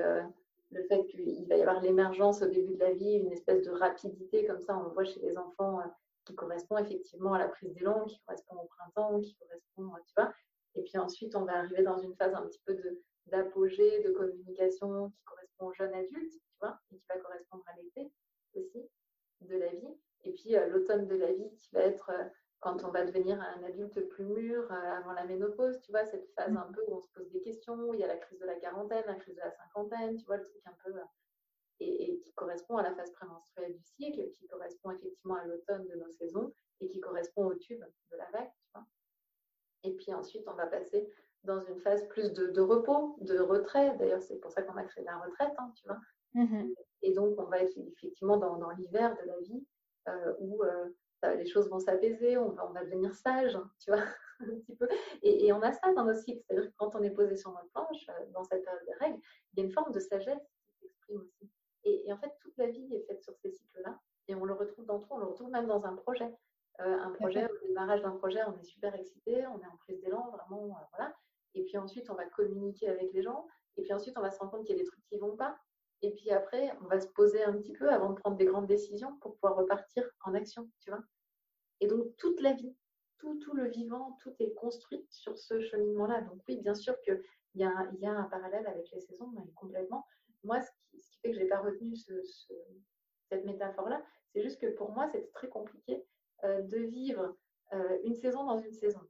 [0.71, 3.71] le fait qu'il va y avoir l'émergence au début de la vie, une espèce de
[3.71, 5.81] rapidité, comme ça, on le voit chez les enfants
[6.27, 10.33] qui correspond effectivement à la prise d'élan, qui correspond au printemps, qui correspond, tu vois.
[10.75, 12.77] Et puis ensuite, on va arriver dans une phase un petit peu
[13.27, 17.81] d'apogée, de, communication qui correspond au jeune adulte, tu vois, et qui va correspondre à
[17.81, 18.13] l'été
[18.55, 18.89] aussi
[19.41, 19.97] de la vie.
[20.25, 22.25] Et puis euh, l'automne de la vie qui va être euh,
[22.61, 26.29] quand on va devenir un adulte plus mûr euh, avant la ménopause, tu vois, cette
[26.35, 26.57] phase mm.
[26.57, 28.47] un peu où on se pose des questions, où il y a la crise de
[28.47, 30.93] la quarantaine, la crise de la cinquantaine, tu vois, le truc un peu
[31.81, 35.95] et, qui correspond à la phase prémenstruelle du cycle, qui correspond effectivement à l'automne de
[35.97, 38.51] nos saisons et qui correspond au tube de la vague.
[38.63, 38.87] Tu vois.
[39.85, 41.09] Et puis ensuite, on va passer
[41.45, 43.97] dans une phase plus de, repos, de retrait.
[43.99, 46.01] D'ailleurs, c'est pour ça qu'on a créé la retraite, hein, tu vois.
[46.35, 49.65] Mmh et donc, on va être effectivement dans, l'hiver de la vie
[50.09, 50.89] euh, où euh,
[51.23, 54.03] les choses vont s'apaiser, on va, on va devenir sage, hein, tu vois,
[54.41, 54.89] un petit peu.
[55.23, 57.69] Et, on a ça dans nos cycles, c'est-à-dire que quand on est posé sur notre
[57.71, 59.21] planche, euh, dans cette période des règles,
[59.53, 61.51] il y a une forme de sagesse qui s'exprime aussi.
[61.85, 63.99] Et, en fait, toute la vie est faite sur ces cycles-là.
[64.29, 66.35] Et on le retrouve dans tout, on le retrouve même dans un projet.
[66.81, 70.01] Euh, un projet, au démarrage d'un projet, on est super excité, on est en prise
[70.01, 71.15] d'élan, vraiment, euh, voilà.
[71.55, 73.47] Et puis ensuite, on va communiquer avec les gens.
[73.77, 75.21] Et puis ensuite, on va se rendre compte qu'il y a des trucs qui ne
[75.21, 75.57] vont pas.
[76.03, 78.67] Et puis après, on va se poser un petit peu avant de prendre des grandes
[78.67, 81.03] décisions pour pouvoir repartir en action, tu vois.
[81.81, 82.75] Et donc, toute la vie,
[83.19, 86.23] tout, tout le vivant, tout est construit sur ce cheminement-là.
[86.23, 87.21] Donc oui, bien sûr qu'il
[87.55, 90.07] y, a, y a un parallèle avec les saisons, mais complètement.
[90.45, 94.67] Moi, ce ce qui fait que je n'ai pas retenu cette métaphore-là, c'est juste que
[94.67, 96.05] pour moi, c'était très compliqué
[96.45, 97.37] euh, de vivre
[97.73, 99.01] euh, une saison dans une saison.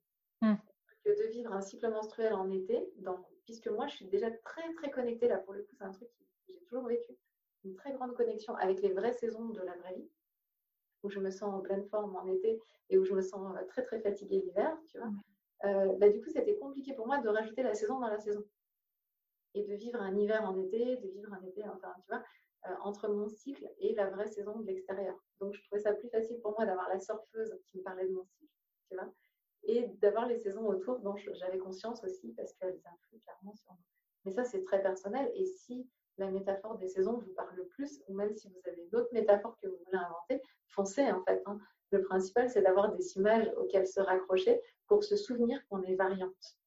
[0.41, 0.55] Hmm.
[1.05, 2.93] Que de vivre un cycle menstruel en été,
[3.45, 6.09] puisque moi, je suis déjà très, très connectée, là, pour le coup, c'est un truc
[6.09, 7.13] que j'ai toujours vécu,
[7.65, 10.11] une très grande connexion avec les vraies saisons de la vraie vie,
[11.03, 13.65] où je me sens en pleine forme en été et où je me sens euh,
[13.67, 15.11] très, très fatiguée l'hiver, tu vois.
[15.99, 18.45] Bah, du coup, c'était compliqué pour moi de rajouter la saison dans la saison
[19.57, 22.23] et de vivre un hiver en été, de vivre un été, enfin, tu vois,
[22.67, 25.17] euh, entre mon cycle et la vraie saison de l'extérieur.
[25.41, 28.13] Donc, je trouvais ça plus facile pour moi d'avoir la surfeuse qui me parlait de
[28.13, 28.53] mon cycle,
[28.89, 29.11] tu vois,
[29.65, 33.83] et d'avoir les saisons autour dont j'avais conscience aussi parce qu'elles influent clairement sur moi.
[34.25, 35.31] Mais ça, c'est très personnel.
[35.35, 35.89] Et si
[36.19, 39.57] la métaphore des saisons vous parle le plus, ou même si vous avez d'autres métaphores
[39.62, 41.43] que vous voulez inventer, foncez en fait.
[41.47, 41.59] Hein.
[41.93, 46.59] Le principal, c'est d'avoir des images auxquelles se raccrocher pour se souvenir qu'on est variante.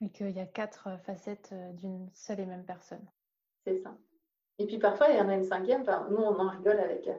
[0.00, 3.04] Et qu'il y a quatre euh, facettes euh, d'une seule et même personne.
[3.66, 3.96] C'est ça.
[4.58, 5.82] Et puis parfois, il y en a une cinquième.
[5.82, 7.14] Enfin, nous, on en rigole avec, euh,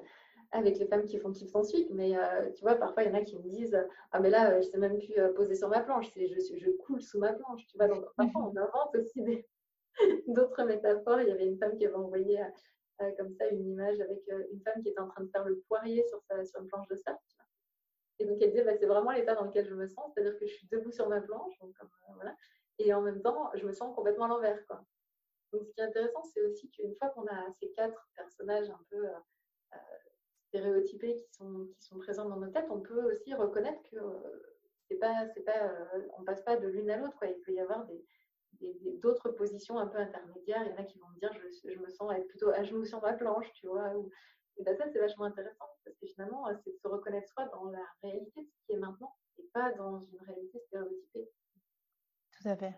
[0.51, 1.89] avec les femmes qui font kiff son suite.
[1.91, 2.13] Mais
[2.55, 3.77] tu vois, parfois, il y en a qui me disent
[4.11, 6.13] Ah, mais là, je ne sais même plus poser sur ma planche.
[6.15, 7.65] Je, je coule sous ma planche.
[7.67, 9.21] Tu vois, donc parfois, on invente aussi
[10.27, 11.21] d'autres métaphores.
[11.21, 12.39] Il y avait une femme qui avait envoyé
[13.17, 14.19] comme ça une image avec
[14.51, 16.87] une femme qui était en train de faire le poirier sur, sa, sur une planche
[16.87, 17.19] de sable.
[18.19, 20.11] Et donc, elle disait bah, C'est vraiment l'état dans lequel je me sens.
[20.13, 21.53] C'est-à-dire que je suis debout sur ma planche.
[22.79, 24.65] Et en même temps, je me sens complètement à l'envers.
[24.67, 24.83] Quoi.
[25.51, 28.79] Donc, ce qui est intéressant, c'est aussi qu'une fois qu'on a ces quatre personnages un
[28.89, 29.13] peu euh,
[29.73, 29.77] euh,
[30.47, 34.55] stéréotypés qui sont, qui sont présents dans nos têtes, on peut aussi reconnaître que euh,
[34.87, 35.73] c'est pas, c'est pas,
[36.17, 37.17] on passe pas de l'une à l'autre.
[37.23, 38.05] Il peut y avoir des,
[39.01, 40.63] d'autres positions un peu intermédiaires.
[40.65, 42.63] Il y en a qui vont me dire je, je, me sens être plutôt à
[42.63, 44.09] genoux sur ma planche, tu vois, ou
[44.57, 47.69] Et ben ça, c'est vachement intéressant parce que finalement, c'est de se reconnaître soi dans
[47.69, 51.29] la réalité de ce qui est maintenant et pas dans une réalité stéréotypée.
[52.31, 52.73] Tout à fait.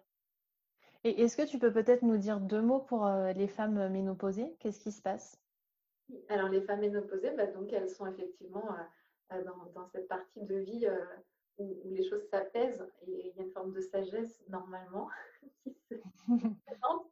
[1.04, 4.56] Et est-ce que tu peux peut-être nous dire deux mots pour euh, les femmes ménopausées?
[4.60, 5.40] Qu'est-ce qui se passe?
[6.30, 10.42] Alors, les femmes ménopausées, bah, donc, elles sont effectivement euh, euh, dans, dans, cette partie
[10.42, 10.88] de vie
[11.58, 15.10] où, où, les choses s'apaisent et il y a une forme de sagesse normalement
[15.64, 15.96] qui se
[16.66, 17.12] présente.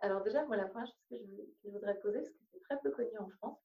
[0.00, 2.80] alors, déjà, moi, la première chose que je, je voudrais poser, parce que c'est très
[2.80, 3.58] peu connu en France,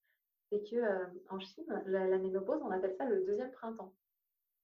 [0.49, 3.93] c'est qu'en Chine, la, la ménopause, on appelle ça le deuxième printemps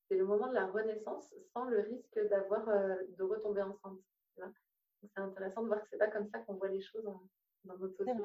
[0.09, 3.99] c'est le moment de la renaissance sans le risque d'avoir euh, de retomber enceinte.
[4.35, 7.95] C'est intéressant de voir que c'est pas comme ça qu'on voit les choses dans notre
[7.95, 8.19] société.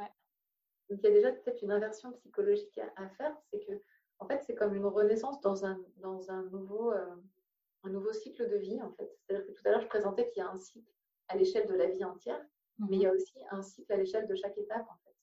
[0.91, 3.73] Donc il y a déjà peut-être une inversion psychologique à, faire, c'est que
[4.19, 7.15] en fait c'est comme une renaissance dans un dans un nouveau euh,
[7.85, 9.11] un nouveau cycle de vie en fait.
[9.21, 10.91] C'est-à-dire que tout à l'heure je présentais qu'il y a un cycle
[11.29, 12.43] à l'échelle de la vie entière,
[12.79, 13.17] mais il y a mhm.
[13.17, 15.17] aussi un cycle à l'échelle de chaque étape en fait.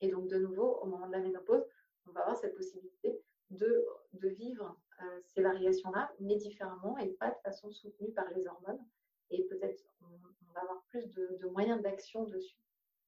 [0.00, 1.64] Et donc de nouveau au moment de la ménopause,
[2.06, 3.20] on va avoir cette possibilité
[3.50, 8.46] de, de vivre euh, ces variations-là, mais différemment et pas de façon soutenue par les
[8.46, 8.84] hormones.
[9.30, 12.58] Et peut-être on, va avoir plus de, moyens d'action dessus.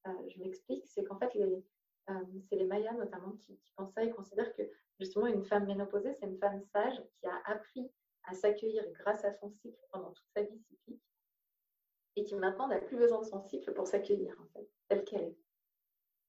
[0.07, 1.65] Euh, je m'explique, c'est qu'en fait, les,
[2.07, 4.63] c'est les Mayas notamment qui, pensent ça et considèrent que
[4.99, 7.91] justement une femme ménopausée, c'est une femme sage qui a appris
[8.25, 11.03] à s'accueillir grâce à son cycle pendant toute sa vie cyclique
[12.17, 15.23] et qui maintenant n'a plus besoin de son cycle pour s'accueillir en fait, telle qu'elle
[15.23, 15.39] est.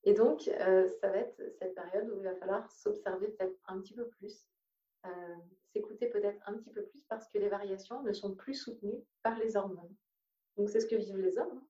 [0.03, 3.93] Et donc, ça va être cette période où il va falloir s'observer peut-être un petit
[3.93, 4.47] peu plus,
[5.05, 5.35] euh,
[5.73, 9.37] s'écouter peut-être un petit peu plus parce que les variations ne sont plus soutenues par
[9.37, 9.95] les hormones.
[10.57, 11.67] Donc c'est ce que vivent les hommes, hein,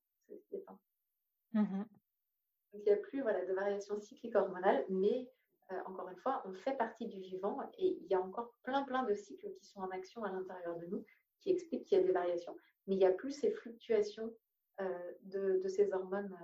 [2.86, 5.30] n'y a plus voilà, de variations cycliques hormonales, mais
[5.72, 8.84] euh, encore une fois, on fait partie du vivant et il y a encore plein
[8.84, 11.06] plein de cycles qui sont en action à l'intérieur de nous
[11.40, 12.56] qui expliquent qu'il y a des variations.
[12.88, 14.32] Mais il n'y a plus ces fluctuations
[14.80, 16.38] euh, de, de, ces hormones,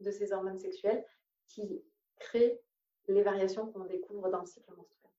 [0.00, 1.04] de ces hormones sexuelles
[1.48, 1.82] qui
[2.18, 2.60] créent
[3.08, 5.12] les variations qu'on découvre dans le cycle menstruel.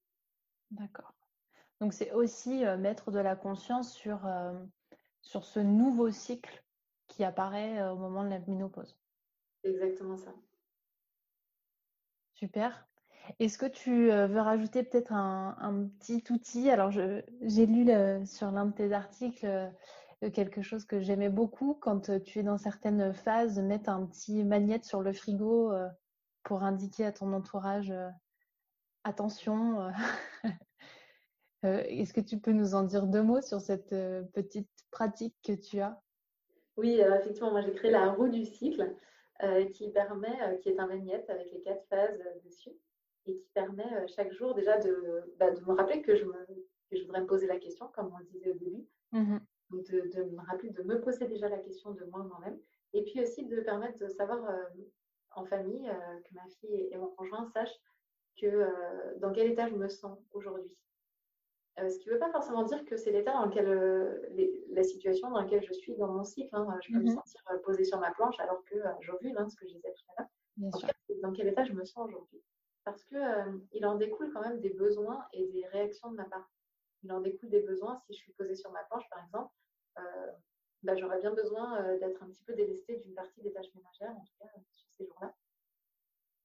[0.71, 1.13] D'accord.
[1.79, 4.53] Donc c'est aussi euh, mettre de la conscience sur, euh,
[5.21, 6.63] sur ce nouveau cycle
[7.07, 8.97] qui apparaît euh, au moment de la ménopause.
[9.63, 10.33] Exactement ça.
[12.37, 12.87] Super.
[13.39, 16.69] Est-ce que tu veux rajouter peut-être un, petit outil?
[16.69, 17.85] Alors, j'ai lu
[18.25, 19.45] sur l'un de tes articles
[20.33, 24.85] quelque chose que j'aimais beaucoup quand tu es dans certaines phases, mettre un petit magnète
[24.85, 25.73] sur le frigo
[26.43, 27.93] pour indiquer à ton entourage
[29.03, 29.91] attention.
[31.65, 35.35] Euh, est-ce que tu peux nous en dire deux mots sur cette euh, petite pratique
[35.43, 35.99] que tu as
[36.77, 38.93] Oui, effectivement, moi j'ai créé la roue du cycle euh,
[39.73, 42.71] qui permet, qui est un magnète avec les quatre phases dessus
[43.25, 46.45] et qui permet chaque jour déjà de, bah, de me rappeler que je, me,
[46.89, 48.87] que je voudrais me poser la question, comme on le disait au début.
[49.11, 49.37] Mmh
[49.69, 52.59] Donc de, de, me rappeler de me poser déjà la question de moi moi-même
[52.93, 54.39] et puis aussi de permettre de savoir
[55.31, 55.89] en famille
[56.25, 57.79] que ma fille et mon conjoint sachent
[58.41, 58.67] que
[59.19, 60.71] dans quel état je me sens aujourd'hui.
[61.79, 64.83] Euh, ce qui ne veut pas forcément dire que c'est l'état dans lequel, euh, la
[64.83, 66.49] situation dans laquelle je suis dans mon cycle.
[66.53, 66.67] Hein.
[66.81, 67.15] Je peux me mhm.
[67.15, 70.11] sentir euh, posée sur ma planche alors que j'ovule, hein, ce que je disais tout
[70.17, 70.71] à l'heure.
[71.21, 72.41] dans quel état je me sens aujourd'hui.
[72.83, 76.49] Parce qu'il en découle quand même des besoins et des réactions de ma part.
[77.03, 77.99] Il en découle des besoins.
[78.07, 79.53] Si je suis posée sur ma planche, par exemple,
[80.83, 84.21] bah, j'aurais bien besoin d'être un petit peu délestée d'une partie des tâches ménagères, en
[84.21, 85.35] tout cas sur ces jours-là.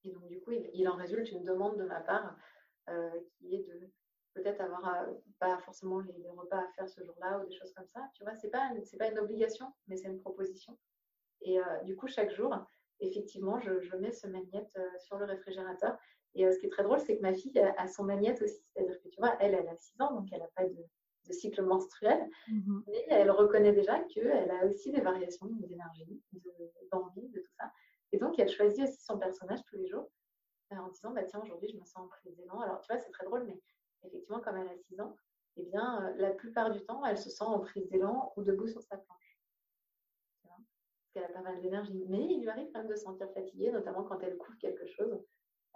[0.04, 2.36] Et donc, du coup, il, en résulte une demande de ma part
[3.38, 3.88] qui est de
[4.34, 7.86] peut-être avoir euh, pas forcément les, repas à faire ce jour-là ou des choses comme
[7.88, 8.00] ça.
[8.14, 10.76] Tu vois, c'est pas c'est pas une obligation, mais c'est une proposition.
[11.42, 12.56] Et euh, du coup, chaque jour,
[13.00, 15.96] effectivement, je, je mets ce magnète euh, sur le réfrigérateur.
[16.34, 18.64] Et ce qui est très drôle, c'est que ma fille a, son magnète aussi.
[18.72, 20.74] C'est-à-dire que tu vois, elle, elle a 6 ans, donc elle n'a pas de,
[21.28, 26.22] de, cycle menstruel, mmh mais elle reconnaît déjà qu'elle a aussi des variations d'énergie,
[26.90, 27.70] d'envie, de, tout ça.
[28.12, 30.08] Et donc, elle choisit aussi son personnage tous les jours
[30.78, 32.60] en disant, bah, tiens, aujourd'hui, je me sens en d'élan.
[32.60, 33.60] Alors, tu vois, c'est très drôle, mais
[34.04, 35.16] effectivement, comme elle a 6 ans,
[35.56, 38.68] eh bien, euh, la plupart du temps, elle se sent en prise d'élan ou debout
[38.68, 39.38] sur sa planche.
[40.44, 42.04] Parce qu'elle a pas mal d'énergie.
[42.08, 44.86] Mais il lui arrive quand même de se sentir fatiguée, notamment quand elle couvre quelque
[44.86, 45.22] chose,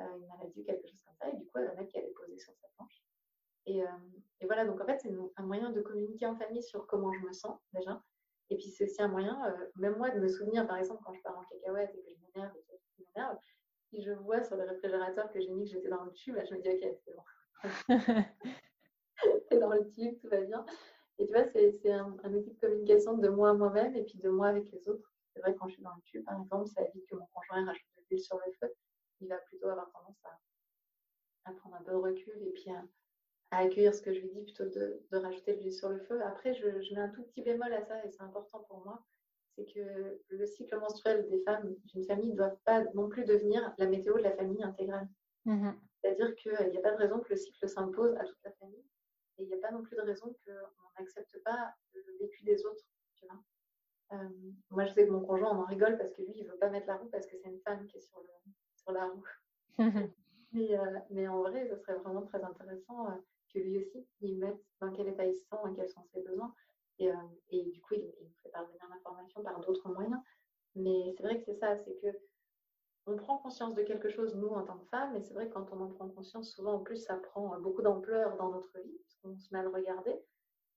[0.00, 2.04] euh, une maladie ou quelque chose comme ça, et du coup, elle va mettre qu'elle
[2.04, 3.02] est posée sur sa planche.
[3.66, 3.86] Et, euh,
[4.42, 7.32] voilà, donc en fait, c'est un moyen de communiquer en famille sur comment je me
[7.32, 8.02] sens déjà.
[8.48, 9.36] Et puis, c'est aussi un moyen,
[9.74, 12.20] même moi, de me souvenir, par exemple, quand je pars en cacahuète et que je
[12.20, 13.36] m'énerve et que je m'énerve,
[13.90, 16.54] si je vois sur le réfrigérateur que j'ai mis que j'étais dans le tube, je
[16.54, 17.22] me dis, ok, c'est bon
[19.48, 20.64] c'est dans le tube, tout va bien.
[21.18, 24.18] Et tu vois, c'est un, un, outil de communication de moi à moi-même et puis
[24.18, 25.10] de moi avec les autres.
[25.32, 27.64] C'est vrai, quand je suis dans le tube, par exemple, ça évite que mon conjoint
[27.64, 28.72] rajoute de l'huile sur le feu.
[29.20, 32.84] Il va plutôt avoir tendance à, prendre un peu de recul et puis à,
[33.50, 36.22] accueillir ce que je lui dis plutôt de, de rajouter de l'huile sur le feu.
[36.22, 39.02] Après, je, mets un tout petit bémol à ça et c'est important pour moi.
[39.54, 43.74] c'est que le cycle menstruel des femmes d'une famille ne doit pas non plus devenir
[43.78, 45.08] la météo de la famille intégrale.
[45.46, 45.70] Mmh
[46.06, 48.84] C'est-à-dire qu'il n'y a pas de raison que le cycle s'impose à toute la famille
[49.38, 52.64] et il n'y a pas non plus de raison qu'on n'accepte pas le vécu des
[52.64, 52.84] autres.
[53.16, 53.42] Tu vois
[54.12, 54.28] euh,
[54.70, 56.58] moi, je sais que mon conjoint, on en rigole parce que lui, il ne veut
[56.58, 59.08] pas mettre la roue parce que c'est une femme qui est sur, le, sur la
[59.08, 59.24] roue.
[60.52, 63.16] mais, euh, mais, en vrai, ce serait vraiment très intéressant euh,
[63.52, 66.22] que lui aussi, il mette dans quel état il se sent et quels sont ses
[66.22, 66.54] besoins.
[67.00, 67.10] Et,
[67.50, 70.20] et du coup, il, il, fait parvenir l'information par d'autres moyens.
[70.76, 72.16] Mais c'est vrai que c'est ça, c'est que
[73.06, 75.54] on prend conscience de quelque chose, nous, en tant que femmes, et c'est vrai que
[75.54, 78.98] quand on en prend conscience, souvent, en plus, ça prend beaucoup d'ampleur dans notre vie,
[78.98, 80.12] parce qu'on se met à le regarder.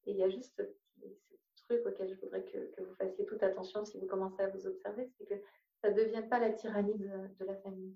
[0.05, 3.83] Et il y a juste ce truc auquel je voudrais que, vous fassiez toute attention
[3.83, 5.35] si vous commencez à vous observer, c'est que
[5.81, 7.95] ça ne devienne pas la tyrannie de, la famille.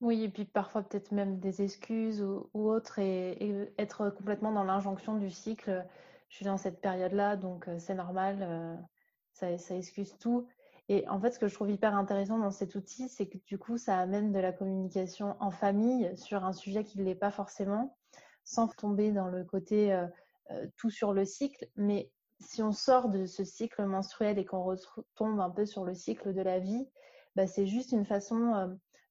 [0.00, 5.16] Oui, et puis parfois peut-être même des excuses ou, autres, et, être complètement dans l'injonction
[5.16, 5.84] du cycle.
[6.30, 8.76] Je suis dans cette période-là, donc euh, c'est normal, euh,
[9.32, 10.48] ça excuse tout.
[10.90, 13.58] Et en fait, ce que je trouve hyper intéressant dans cet outil, c'est que du
[13.58, 17.30] coup, ça amène de la communication en famille sur un sujet qui ne l'est pas
[17.30, 17.96] forcément,
[18.42, 20.08] sans tomber dans le côté euh,
[20.50, 21.68] euh, tout sur le cycle.
[21.76, 22.10] Mais
[22.40, 26.34] si on sort de ce cycle menstruel et qu'on retombe un peu sur le cycle
[26.34, 26.88] de la vie,
[27.36, 28.66] bah, c'est juste une façon euh,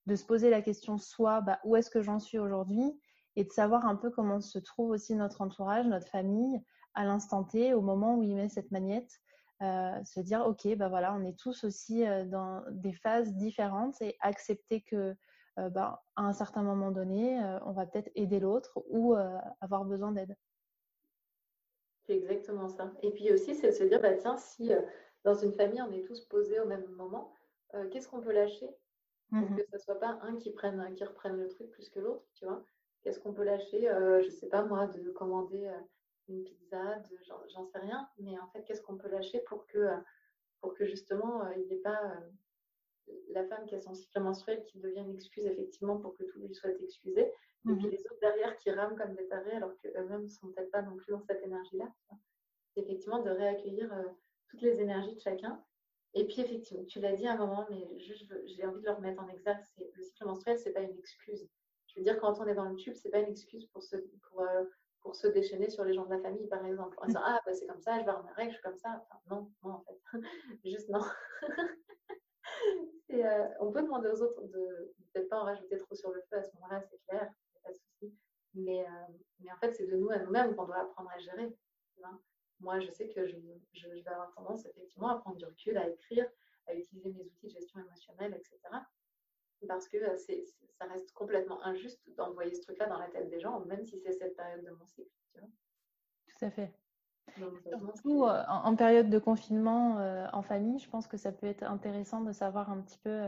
[0.05, 2.99] de se poser la question soit bah, où est-ce que j'en suis aujourd'hui?
[3.37, 6.61] Et de savoir un peu comment se trouve aussi notre entourage, notre famille
[6.93, 9.21] à l'instant T, au moment où il met cette magnette
[9.61, 14.01] euh, se dire ok bah voilà on est tous aussi euh, dans des phases différentes
[14.01, 15.13] et accepter que
[15.57, 19.15] euh, bah, à un certain moment donné on va peut-être aider l'autre ou
[19.59, 20.33] avoir besoin d'aide.
[22.07, 22.93] C'est exactement ça.
[23.03, 24.71] Et puis aussi c'est de se dire bah tiens si
[25.25, 27.33] dans une famille on est tous posés au même moment
[27.91, 28.69] qu'est-ce qu'on peut lâcher
[29.29, 31.99] pour mmh que ce soit pas un qui prenne qui reprenne le truc plus que
[31.99, 32.63] l'autre tu vois?
[33.01, 33.81] Qu'est-ce qu'on peut lâcher
[34.23, 35.69] je sais pas moi de commander
[36.29, 37.01] une pizza,
[37.53, 39.97] j'en sais rien, mais en fait, qu'est-ce qu'on peut lâcher pour que, euh,
[40.61, 44.19] pour que justement, euh, il n'y ait pas euh, la femme qui a son cycle
[44.19, 47.89] menstruel qui devient une excuse effectivement pour que tout lui soit excusé, et puis mmh
[47.89, 50.95] les autres derrière qui rament comme des tarés alors qu'eux-mêmes ne sont peut-être pas non
[50.95, 51.91] plus dans cette énergie-là.
[52.73, 53.93] C'est effectivement de réaccueillir
[54.47, 55.61] toutes les énergies de chacun.
[56.13, 59.21] Et puis effectivement, tu l'as dit à un moment, mais j'ai envie de le remettre
[59.21, 61.49] en exergue, c'est le cycle menstruel, c'est pas une excuse.
[61.87, 63.97] Je veux dire, quand on est dans le tube, c'est pas une excuse pour, se,
[63.97, 64.41] pour,
[65.01, 66.97] pour se déchaîner sur les gens de la famille, par exemple.
[67.01, 68.77] En disant, ah, bah, c'est comme ça, je vais avoir mes règles, je suis comme
[68.77, 69.05] ça.
[69.29, 69.99] non, non, en fait.
[70.63, 71.01] Juste non.
[73.11, 76.37] Euh, on peut demander aux autres de peut-être pas en rajouter trop sur le feu
[76.37, 77.31] à ce moment-là, c'est clair,
[77.63, 78.15] pas de souci.
[78.53, 81.53] Mais, euh, mais en fait, c'est de nous à nous-mêmes qu'on doit apprendre à gérer.
[82.59, 83.35] Moi, je sais que je,
[83.73, 86.29] je, vais avoir tendance effectivement à prendre du recul, à écrire,
[86.67, 88.59] à utiliser mes outils de gestion émotionnelle, etc
[89.67, 90.43] parce que euh, c'est,
[90.77, 94.13] ça reste complètement injuste d'envoyer ce truc-là dans la tête des gens, même si c'est
[94.13, 95.09] cette période de mon cycle.
[95.35, 96.73] Tout à fait.
[97.67, 101.63] Surtout euh, en, période de confinement euh, en famille, je pense que ça peut être
[101.63, 103.27] intéressant de savoir un petit peu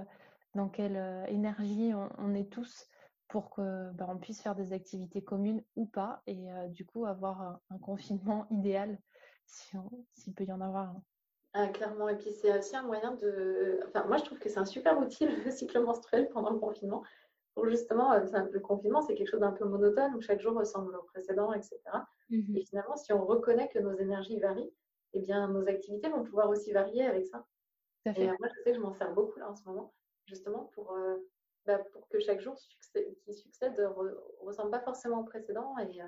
[0.55, 0.97] dans quelle
[1.29, 2.88] énergie on, est tous
[3.27, 7.61] pour que bah, on puisse faire des activités communes ou pas, et du coup avoir
[7.69, 8.99] un, confinement idéal
[9.45, 9.79] s'il
[10.13, 11.03] si peut y en avoir un.
[11.54, 12.08] Ah, clairement.
[12.08, 13.80] Et puis, c'est aussi un moyen de.
[13.88, 17.04] Enfin, moi, je trouve que c'est un super outil, le cycle menstruel pendant le confinement.
[17.54, 18.22] Pour justement, euh,
[18.52, 21.80] le confinement, c'est quelque chose d'un peu monotone où chaque jour ressemble au précédent, etc.
[22.30, 24.72] Mmh Et finalement, si on reconnaît que nos énergies varient,
[25.14, 27.45] eh bien, nos activités vont pouvoir aussi varier avec ça.
[28.06, 29.93] Et euh, moi, je sais que je m'en sers beaucoup là en ce moment,
[30.26, 31.18] justement pour, euh,
[31.66, 36.02] bah, pour que chaque jour qui succède ne ressemble pas forcément au précédent et,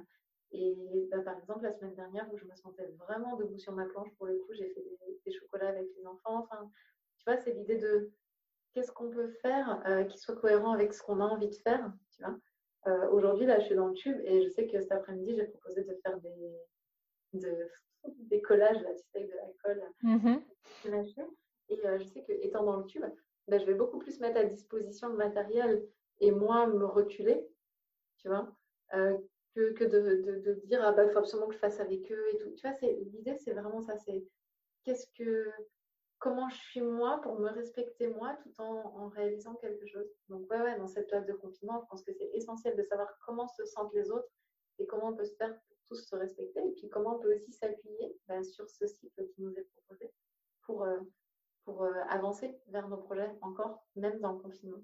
[0.54, 3.86] et bah, par exemple, la semaine dernière, où je me sentais vraiment debout sur ma
[3.86, 4.86] planche, pour le coup, j'ai fait
[5.26, 6.40] des, chocolats avec les enfants.
[6.44, 6.70] Enfin,
[7.18, 8.12] tu vois, c'est l'idée de
[8.72, 11.92] qu'est-ce qu'on peut faire euh, qui soit cohérent avec ce qu'on a envie de faire.
[12.12, 12.38] Tu vois.
[12.86, 15.46] Euh, aujourd'hui, là, je suis dans le tube et je sais que cet après-midi, j'ai
[15.46, 16.60] proposé de faire des,
[17.34, 17.70] de,
[18.30, 19.84] des collages, là, tu sais, avec de la colle.
[20.04, 20.38] Mmh
[21.70, 23.06] et euh, je sais que étant dans le tube,
[23.48, 25.84] bah, je vais beaucoup plus mettre à disposition le matériel
[26.20, 27.48] et moins me reculer,
[28.18, 28.54] tu vois,
[29.56, 32.52] que, de, dire ah bah faut absolument que je fasse avec eux et tout.
[32.56, 33.98] Tu vois, l'idée, c'est vraiment ça.
[33.98, 34.26] C'est
[34.84, 35.52] qu'est-ce que
[36.24, 40.08] comment je suis moi pour me respecter moi tout en, réalisant quelque chose.
[40.30, 43.10] Donc ouais, ouais, dans cette période de confinement, je pense que c'est essentiel de savoir
[43.26, 44.30] comment se sentent les autres
[44.80, 47.36] et comment on peut se faire pour tous se respecter et puis comment on peut
[47.36, 50.12] aussi s'appuyer ben, sur ce cycle qui nous est proposé
[50.62, 51.00] pour, euh,
[51.66, 54.82] pour euh, avancer vers nos projets encore, même dans le confinement.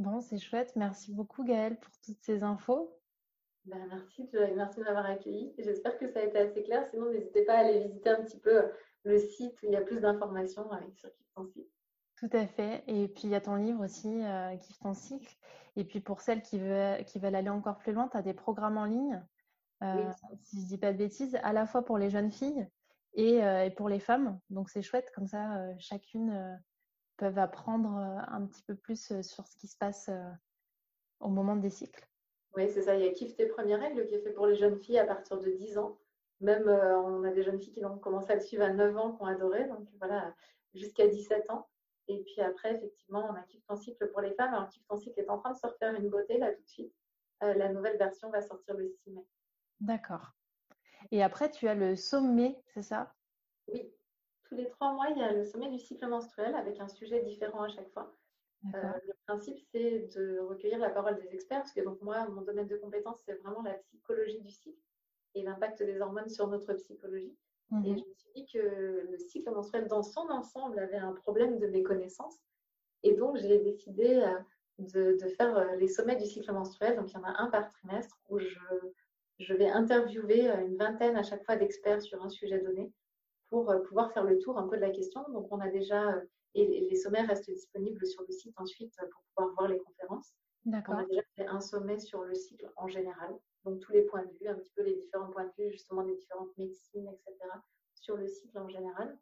[0.00, 0.72] Bon, c'est chouette.
[0.76, 2.98] Merci beaucoup, Gaëlle, pour toutes ces infos.
[3.66, 5.52] Ben, merci, de, merci de m'avoir accueilli.
[5.58, 6.86] J'espère que ça a été assez clair.
[6.86, 8.62] Sinon, n'hésitez pas à aller visiter un petit peu
[9.04, 11.68] le site où il y a plus d'informations avec sur Kiffe ton cycle.
[12.16, 12.82] Tout à fait.
[12.86, 15.36] Et puis, il y a ton livre aussi, euh, Kiffe ton cycle.
[15.76, 18.32] Et puis, pour celles qui veulent, qui veulent aller encore plus loin, tu as des
[18.32, 19.22] programmes en ligne,
[19.82, 20.10] euh,
[20.44, 22.66] si je ne dis pas de bêtises, à la fois pour les jeunes filles
[23.12, 23.42] et,
[23.76, 24.40] pour les femmes.
[24.48, 26.58] Donc c'est chouette, comme ça, chacune
[27.20, 27.90] peuvent apprendre
[28.28, 30.10] un petit peu plus sur ce qui se passe
[31.20, 32.08] au moment des cycles.
[32.56, 32.96] Oui, c'est ça.
[32.96, 35.04] Il y a Kiffe tes premières règles qui est fait pour les jeunes filles à
[35.04, 35.98] partir de 10 ans.
[36.40, 39.12] Même, on a des jeunes filles qui ont commencé à le suivre à 9 ans,
[39.12, 39.66] qui ont adoré.
[39.68, 40.34] Donc voilà,
[40.72, 41.68] jusqu'à 17 ans.
[42.08, 44.54] Et puis après, effectivement, on a Kiffe ton cycle pour les femmes.
[44.54, 46.68] Alors, Kiffe ton cycle est en train de se refaire une beauté là tout de
[46.68, 46.94] suite.
[47.42, 49.26] la nouvelle version va sortir le 6 mai.
[49.80, 50.32] D'accord.
[51.10, 53.14] Et après, tu as le sommet, c'est ça?
[53.68, 53.92] Oui.
[54.50, 57.22] Tous les trois mois, il y a le sommet du cycle menstruel avec un sujet
[57.22, 58.12] différent à chaque fois.
[58.74, 62.42] Euh, le principe, c'est de recueillir la parole des experts, parce que donc moi, mon
[62.42, 64.82] domaine de compétence, c'est vraiment la psychologie du cycle
[65.36, 67.38] et l'impact des hormones sur notre psychologie.
[67.70, 67.98] Et mhm.
[67.98, 68.58] je me suis dit que
[69.08, 72.40] le cycle menstruel dans son ensemble avait un problème de méconnaissance.
[73.04, 74.36] Et donc, j'ai décidé euh,
[74.80, 76.96] de, de, faire euh, les sommets du cycle menstruel.
[76.96, 78.58] Donc, il y en a un par trimestre où je
[79.38, 82.92] je vais interviewer une vingtaine à chaque fois d'experts sur un sujet donné
[83.50, 85.22] pour euh, pouvoir faire le tour un peu de la question.
[85.30, 86.20] Donc, on a déjà, euh,
[86.54, 90.32] et les sommaires restent disponibles sur le site ensuite pour pouvoir voir les conférences.
[90.66, 93.34] On a déjà fait un sommet sur le cycle en général,
[93.64, 96.02] donc tous les points de vue, un petit peu les différents points de vue, justement
[96.02, 97.36] des différentes médecines, etc.,
[97.94, 99.18] sur le cycle en général.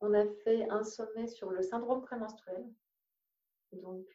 [0.00, 2.64] On a fait un sommet sur le syndrome prémenstruel,
[3.72, 4.06] donc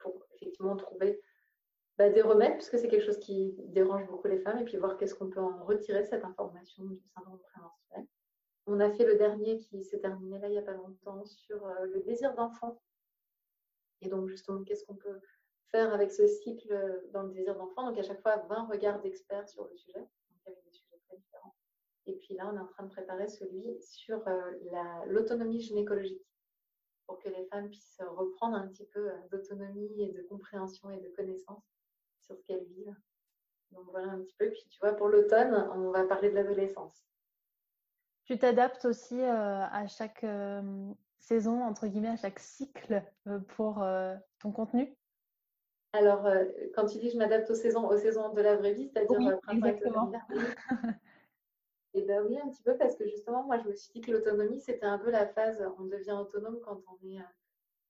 [0.00, 1.20] pour effectivement trouver
[1.98, 4.96] bah, des remèdes, puisque c'est quelque chose qui dérange beaucoup les femmes, et puis voir
[4.96, 8.06] qu'est-ce qu'on peut en retirer cette information du syndrome prémenstruel.
[8.66, 11.66] On a fait le dernier qui s'est terminé là il n'y a pas longtemps sur
[11.66, 12.80] euh, le désir d'enfant.
[14.00, 15.20] Et donc justement, qu'est-ce qu'on peut
[15.70, 17.88] faire avec ce cycle dans le désir d'enfant?
[17.88, 20.00] Donc à chaque fois, 20 regards d'experts sur le sujet.
[20.00, 21.54] Donc avec des sujets très différents.
[22.06, 24.52] Et puis là, on est en train de préparer celui sur euh,
[25.06, 26.26] l'autonomie gynécologique
[27.06, 30.98] pour que les femmes puissent reprendre un petit peu euh, d'autonomie et de compréhension et
[30.98, 31.62] de connaissance
[32.20, 32.96] sur ce qu'elles vivent.
[33.70, 34.50] Donc voilà un petit peu.
[34.50, 37.04] Puis tu vois, pour l'automne, on va parler de l'adolescence.
[38.24, 43.84] Tu t'adaptes aussi euh, à chaque euh, saison, entre guillemets, à chaque cycle euh, pour
[44.38, 44.94] ton contenu?
[45.94, 46.26] Alors,
[46.74, 49.56] quand tu dis je m'adapte aux saisons, aux saisons de la vraie vie, c'est-à-dire oui,
[49.56, 50.10] exactement.
[51.94, 54.00] Et eh bien oui, un petit peu parce que justement, moi, je me suis dit
[54.00, 57.18] que l'autonomie, c'était un peu la phase, on devient autonome quand on est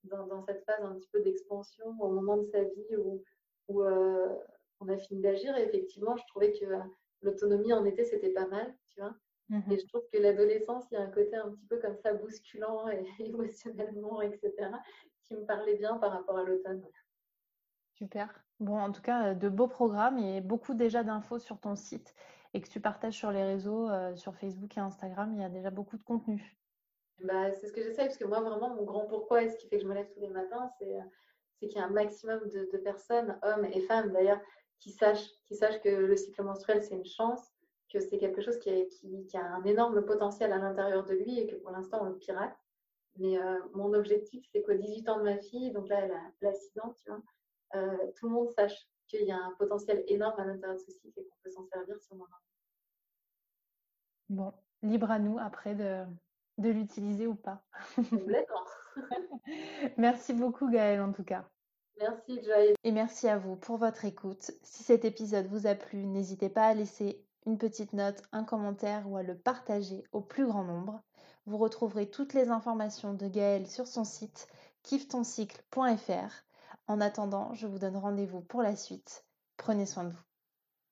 [0.02, 3.22] dans, dans cette phase un petit peu d'expansion au moment de sa vie où
[3.68, 5.56] où on a fini d'agir.
[5.56, 6.64] Et effectivement, je trouvais que
[7.20, 9.14] l'autonomie en été, c'était pas mal, tu vois.
[9.52, 9.70] Mhm.
[9.70, 12.14] Et je trouve que l'adolescence, il y a un côté un petit peu comme ça,
[12.14, 14.50] bousculant et émotionnellement, etc.,
[15.24, 16.82] qui me parlait bien par rapport à l'automne.
[17.94, 18.42] Super.
[18.60, 22.14] Bon, en tout cas, de beaux programmes et beaucoup déjà d'infos sur ton site
[22.54, 25.50] et que tu partages sur les réseaux, euh, sur Facebook et Instagram, il y a
[25.50, 26.56] déjà beaucoup de contenu.
[27.22, 29.68] Bah, c'est ce que j'essaie, parce que moi, vraiment, mon grand pourquoi et ce qui
[29.68, 30.98] fait que je me lève tous les matins, c'est
[31.62, 34.40] c'est qu'il y a un maximum de, personnes, hommes et femmes d'ailleurs,
[34.80, 37.51] qui sachent, qui sachent que le cycle menstruel, c'est une chance,
[37.92, 41.38] que c'est quelque chose qui a, qui, a, un énorme potentiel à l'intérieur de lui
[41.38, 42.56] et que pour l'instant, on le pirate.
[43.18, 46.22] Mais euh, mon objectif, c'est qu'au 18 ans de ma fille, donc là, elle a,
[46.40, 47.20] l'accident, tu vois,
[47.74, 50.90] euh, tout le monde sache qu'il y a un potentiel énorme à l'intérieur de ce
[50.90, 52.40] cycle et qu'on peut s'en servir si on en a
[54.30, 56.04] Bon, libre à nous après de,
[56.56, 57.62] de l'utiliser ou pas.
[58.10, 58.64] Complètement.
[59.98, 61.44] merci beaucoup Gaëlle en tout cas.
[62.00, 62.74] Merci Joy.
[62.84, 64.50] Et merci à vous pour votre écoute.
[64.62, 69.08] Si cet épisode vous a plu, n'hésitez pas à laisser une petite note, un commentaire
[69.10, 71.02] ou à le partager au plus grand nombre.
[71.46, 74.48] Vous retrouverez toutes les informations de Gaëlle sur son site
[74.82, 76.44] kiffetoncycle.fr.
[76.86, 79.24] En attendant, je vous donne rendez-vous pour la suite.
[79.56, 80.31] Prenez soin de vous.